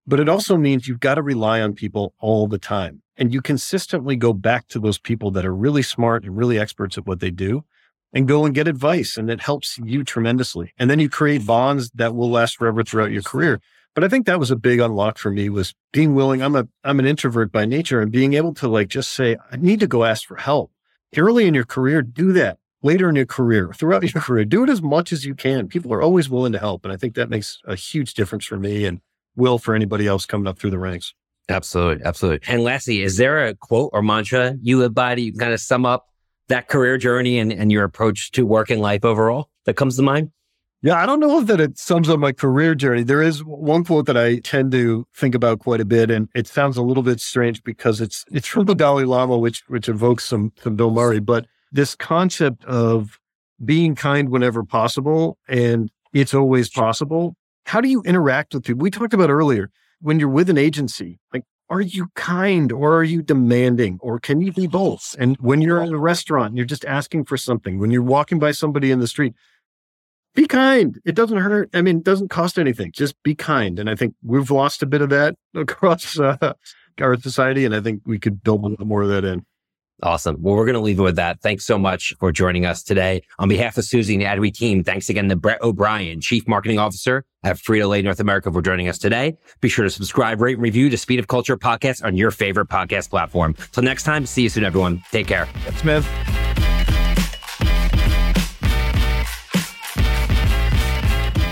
but 0.06 0.20
it 0.20 0.28
also 0.28 0.56
means 0.56 0.86
you've 0.86 1.00
got 1.00 1.14
to 1.14 1.22
rely 1.22 1.60
on 1.60 1.74
people 1.74 2.14
all 2.18 2.46
the 2.46 2.58
time. 2.58 3.02
And 3.16 3.32
you 3.32 3.40
consistently 3.40 4.16
go 4.16 4.32
back 4.32 4.66
to 4.68 4.80
those 4.80 4.98
people 4.98 5.30
that 5.32 5.46
are 5.46 5.54
really 5.54 5.82
smart 5.82 6.24
and 6.24 6.36
really 6.36 6.58
experts 6.58 6.98
at 6.98 7.06
what 7.06 7.20
they 7.20 7.30
do 7.30 7.64
and 8.12 8.28
go 8.28 8.44
and 8.44 8.54
get 8.54 8.68
advice. 8.68 9.16
And 9.16 9.30
it 9.30 9.40
helps 9.40 9.78
you 9.78 10.02
tremendously. 10.02 10.72
And 10.78 10.90
then 10.90 10.98
you 10.98 11.08
create 11.08 11.46
bonds 11.46 11.90
that 11.94 12.14
will 12.14 12.30
last 12.30 12.56
forever 12.56 12.82
throughout 12.82 13.12
your 13.12 13.22
career. 13.22 13.60
But 13.94 14.02
I 14.02 14.08
think 14.08 14.26
that 14.26 14.40
was 14.40 14.50
a 14.50 14.56
big 14.56 14.80
unlock 14.80 15.18
for 15.18 15.30
me 15.30 15.48
was 15.48 15.74
being 15.92 16.14
willing. 16.14 16.42
I'm 16.42 16.56
a 16.56 16.66
I'm 16.82 16.98
an 16.98 17.06
introvert 17.06 17.52
by 17.52 17.64
nature 17.64 18.00
and 18.00 18.10
being 18.10 18.34
able 18.34 18.52
to 18.54 18.68
like 18.68 18.88
just 18.88 19.12
say, 19.12 19.36
I 19.50 19.56
need 19.56 19.80
to 19.80 19.86
go 19.86 20.04
ask 20.04 20.26
for 20.26 20.36
help. 20.36 20.72
Early 21.16 21.46
in 21.46 21.54
your 21.54 21.64
career, 21.64 22.02
do 22.02 22.32
that. 22.32 22.58
Later 22.82 23.08
in 23.08 23.14
your 23.14 23.24
career, 23.24 23.70
throughout 23.72 24.02
your 24.02 24.22
career, 24.22 24.44
do 24.44 24.64
it 24.64 24.68
as 24.68 24.82
much 24.82 25.12
as 25.12 25.24
you 25.24 25.36
can. 25.36 25.68
People 25.68 25.92
are 25.94 26.02
always 26.02 26.28
willing 26.28 26.52
to 26.52 26.58
help. 26.58 26.84
And 26.84 26.92
I 26.92 26.96
think 26.96 27.14
that 27.14 27.30
makes 27.30 27.60
a 27.64 27.76
huge 27.76 28.14
difference 28.14 28.44
for 28.44 28.58
me 28.58 28.84
and 28.84 29.00
will 29.36 29.58
for 29.58 29.74
anybody 29.74 30.06
else 30.06 30.26
coming 30.26 30.46
up 30.46 30.58
through 30.58 30.70
the 30.70 30.78
ranks. 30.78 31.14
Absolutely. 31.48 32.04
Absolutely. 32.04 32.48
And 32.48 32.62
lastly, 32.62 33.02
is 33.02 33.16
there 33.16 33.46
a 33.46 33.54
quote 33.54 33.90
or 33.92 34.02
mantra 34.02 34.56
you 34.62 34.78
live 34.78 34.94
by 34.94 35.14
to 35.14 35.32
kind 35.32 35.52
of 35.52 35.60
sum 35.60 35.84
up 35.84 36.06
that 36.48 36.68
career 36.68 36.96
journey 36.96 37.38
and, 37.38 37.52
and 37.52 37.70
your 37.70 37.84
approach 37.84 38.30
to 38.32 38.46
work 38.46 38.70
and 38.70 38.80
life 38.80 39.04
overall 39.04 39.50
that 39.66 39.74
comes 39.74 39.96
to 39.96 40.02
mind? 40.02 40.30
Yeah, 40.84 41.02
I 41.02 41.06
don't 41.06 41.18
know 41.18 41.40
if 41.40 41.46
that 41.46 41.60
it 41.60 41.78
sums 41.78 42.10
up 42.10 42.18
my 42.18 42.32
career 42.32 42.74
journey. 42.74 43.04
There 43.04 43.22
is 43.22 43.42
one 43.42 43.84
quote 43.84 44.04
that 44.04 44.18
I 44.18 44.36
tend 44.40 44.70
to 44.72 45.06
think 45.14 45.34
about 45.34 45.60
quite 45.60 45.80
a 45.80 45.86
bit, 45.86 46.10
and 46.10 46.28
it 46.34 46.46
sounds 46.46 46.76
a 46.76 46.82
little 46.82 47.02
bit 47.02 47.22
strange 47.22 47.64
because 47.64 48.02
it's 48.02 48.26
it's 48.30 48.46
from 48.46 48.66
the 48.66 48.74
Dalai 48.74 49.04
Lama, 49.04 49.38
which 49.38 49.62
which 49.68 49.88
evokes 49.88 50.26
some 50.26 50.52
some 50.62 50.76
Bill 50.76 50.90
Murray. 50.90 51.20
But 51.20 51.46
this 51.72 51.94
concept 51.94 52.66
of 52.66 53.18
being 53.64 53.94
kind 53.94 54.28
whenever 54.28 54.62
possible, 54.62 55.38
and 55.48 55.90
it's 56.12 56.34
always 56.34 56.68
possible. 56.68 57.34
How 57.64 57.80
do 57.80 57.88
you 57.88 58.02
interact 58.02 58.54
with 58.54 58.64
people? 58.64 58.82
We 58.82 58.90
talked 58.90 59.14
about 59.14 59.30
earlier 59.30 59.70
when 60.00 60.20
you're 60.20 60.28
with 60.28 60.50
an 60.50 60.58
agency, 60.58 61.18
like 61.32 61.44
are 61.70 61.80
you 61.80 62.08
kind 62.14 62.70
or 62.70 62.94
are 62.96 63.04
you 63.04 63.22
demanding 63.22 63.98
or 64.02 64.20
can 64.20 64.40
you 64.40 64.52
be 64.52 64.66
both? 64.66 65.16
And 65.18 65.36
when 65.38 65.60
you're 65.62 65.82
in 65.82 65.94
a 65.94 65.98
restaurant, 65.98 66.56
you're 66.56 66.66
just 66.66 66.84
asking 66.84 67.24
for 67.24 67.36
something. 67.36 67.78
When 67.78 67.90
you're 67.90 68.02
walking 68.02 68.38
by 68.38 68.52
somebody 68.52 68.90
in 68.90 69.00
the 69.00 69.06
street, 69.06 69.34
be 70.34 70.46
kind. 70.46 71.00
It 71.04 71.14
doesn't 71.14 71.38
hurt. 71.38 71.70
I 71.72 71.80
mean, 71.80 71.98
it 71.98 72.04
doesn't 72.04 72.28
cost 72.28 72.58
anything. 72.58 72.92
Just 72.92 73.20
be 73.22 73.34
kind. 73.34 73.78
And 73.78 73.88
I 73.88 73.94
think 73.94 74.14
we've 74.22 74.50
lost 74.50 74.82
a 74.82 74.86
bit 74.86 75.00
of 75.00 75.10
that 75.10 75.36
across 75.54 76.18
uh, 76.18 76.52
our 77.00 77.16
society. 77.16 77.64
And 77.64 77.74
I 77.74 77.80
think 77.80 78.02
we 78.04 78.18
could 78.18 78.42
build 78.42 78.64
a 78.64 78.68
little 78.68 78.86
more 78.86 79.02
of 79.02 79.08
that 79.08 79.24
in. 79.24 79.46
Awesome. 80.02 80.36
Well, 80.40 80.56
we're 80.56 80.66
going 80.66 80.74
to 80.74 80.80
leave 80.80 80.98
it 80.98 81.02
with 81.02 81.16
that. 81.16 81.40
Thanks 81.40 81.64
so 81.64 81.78
much 81.78 82.14
for 82.18 82.32
joining 82.32 82.66
us 82.66 82.82
today. 82.82 83.22
On 83.38 83.48
behalf 83.48 83.78
of 83.78 83.84
Suzy 83.84 84.14
and 84.14 84.22
the 84.22 84.26
Adweek 84.26 84.54
team, 84.54 84.82
thanks 84.82 85.08
again 85.08 85.28
to 85.28 85.36
Brett 85.36 85.62
O'Brien, 85.62 86.20
Chief 86.20 86.46
Marketing 86.48 86.78
Officer 86.78 87.24
at 87.44 87.56
Frito 87.56 87.88
Lay 87.88 88.02
North 88.02 88.20
America 88.20 88.50
for 88.50 88.60
joining 88.60 88.88
us 88.88 88.98
today. 88.98 89.36
Be 89.60 89.68
sure 89.68 89.84
to 89.84 89.90
subscribe, 89.90 90.40
rate, 90.40 90.54
and 90.54 90.62
review 90.62 90.90
the 90.90 90.96
Speed 90.96 91.20
of 91.20 91.28
Culture 91.28 91.56
podcast 91.56 92.04
on 92.04 92.16
your 92.16 92.30
favorite 92.30 92.68
podcast 92.68 93.08
platform. 93.08 93.54
Till 93.72 93.82
next 93.82 94.02
time, 94.02 94.26
see 94.26 94.42
you 94.42 94.48
soon, 94.48 94.64
everyone. 94.64 95.02
Take 95.12 95.26
care. 95.26 95.48
Smith. 95.76 96.06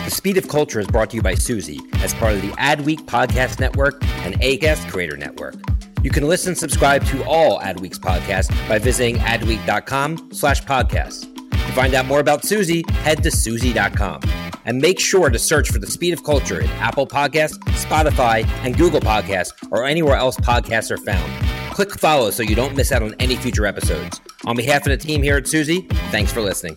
The 0.05 0.11
Speed 0.11 0.37
of 0.37 0.49
Culture 0.49 0.81
is 0.81 0.87
brought 0.89 1.11
to 1.11 1.17
you 1.17 1.23
by 1.23 1.35
Suzy 1.35 1.81
as 1.95 2.13
part 2.15 2.35
of 2.35 2.43
the 2.43 2.51
Adweek 2.53 3.07
Podcast 3.07 3.61
Network 3.61 4.05
and 4.25 4.35
ACAST 4.41 4.91
Creator 4.91 5.17
Network. 5.17 5.55
You 6.03 6.11
can 6.11 6.27
listen 6.27 6.51
and 6.51 6.59
subscribe 6.59 7.05
to 7.07 7.25
all 7.25 7.61
Adweek's 7.61 7.99
podcasts 7.99 8.51
by 8.69 8.79
visiting 8.79 9.17
adweek.com 9.17 10.31
slash 10.33 10.63
podcasts. 10.65 11.33
To 11.51 11.73
find 11.73 11.95
out 11.95 12.07
more 12.07 12.21
about 12.21 12.45
Suzy, 12.45 12.85
head 12.89 13.23
to 13.23 13.31
Suzy.com. 13.31 14.21
And 14.65 14.81
make 14.81 15.01
sure 15.01 15.31
to 15.31 15.39
search 15.39 15.71
for 15.71 15.79
the 15.79 15.87
Speed 15.87 16.13
of 16.13 16.23
Culture 16.25 16.61
in 16.61 16.71
Apple 16.73 17.07
Podcasts, 17.07 17.59
Spotify, 17.85 18.47
and 18.65 18.77
Google 18.77 19.01
Podcasts, 19.01 19.53
or 19.71 19.85
anywhere 19.85 20.17
else 20.17 20.37
podcasts 20.37 20.91
are 20.91 20.99
found. 20.99 21.33
Click 21.73 21.93
follow 21.99 22.31
so 22.31 22.43
you 22.43 22.55
don't 22.55 22.77
miss 22.77 22.93
out 22.93 23.03
on 23.03 23.15
any 23.19 23.35
future 23.37 23.67
episodes. 23.67 24.21
On 24.45 24.57
behalf 24.57 24.87
of 24.87 24.91
the 24.91 24.97
team 24.97 25.23
here 25.23 25.37
at 25.37 25.49
Suzy, 25.49 25.83
thanks 26.11 26.33
for 26.33 26.43
listening. 26.43 26.77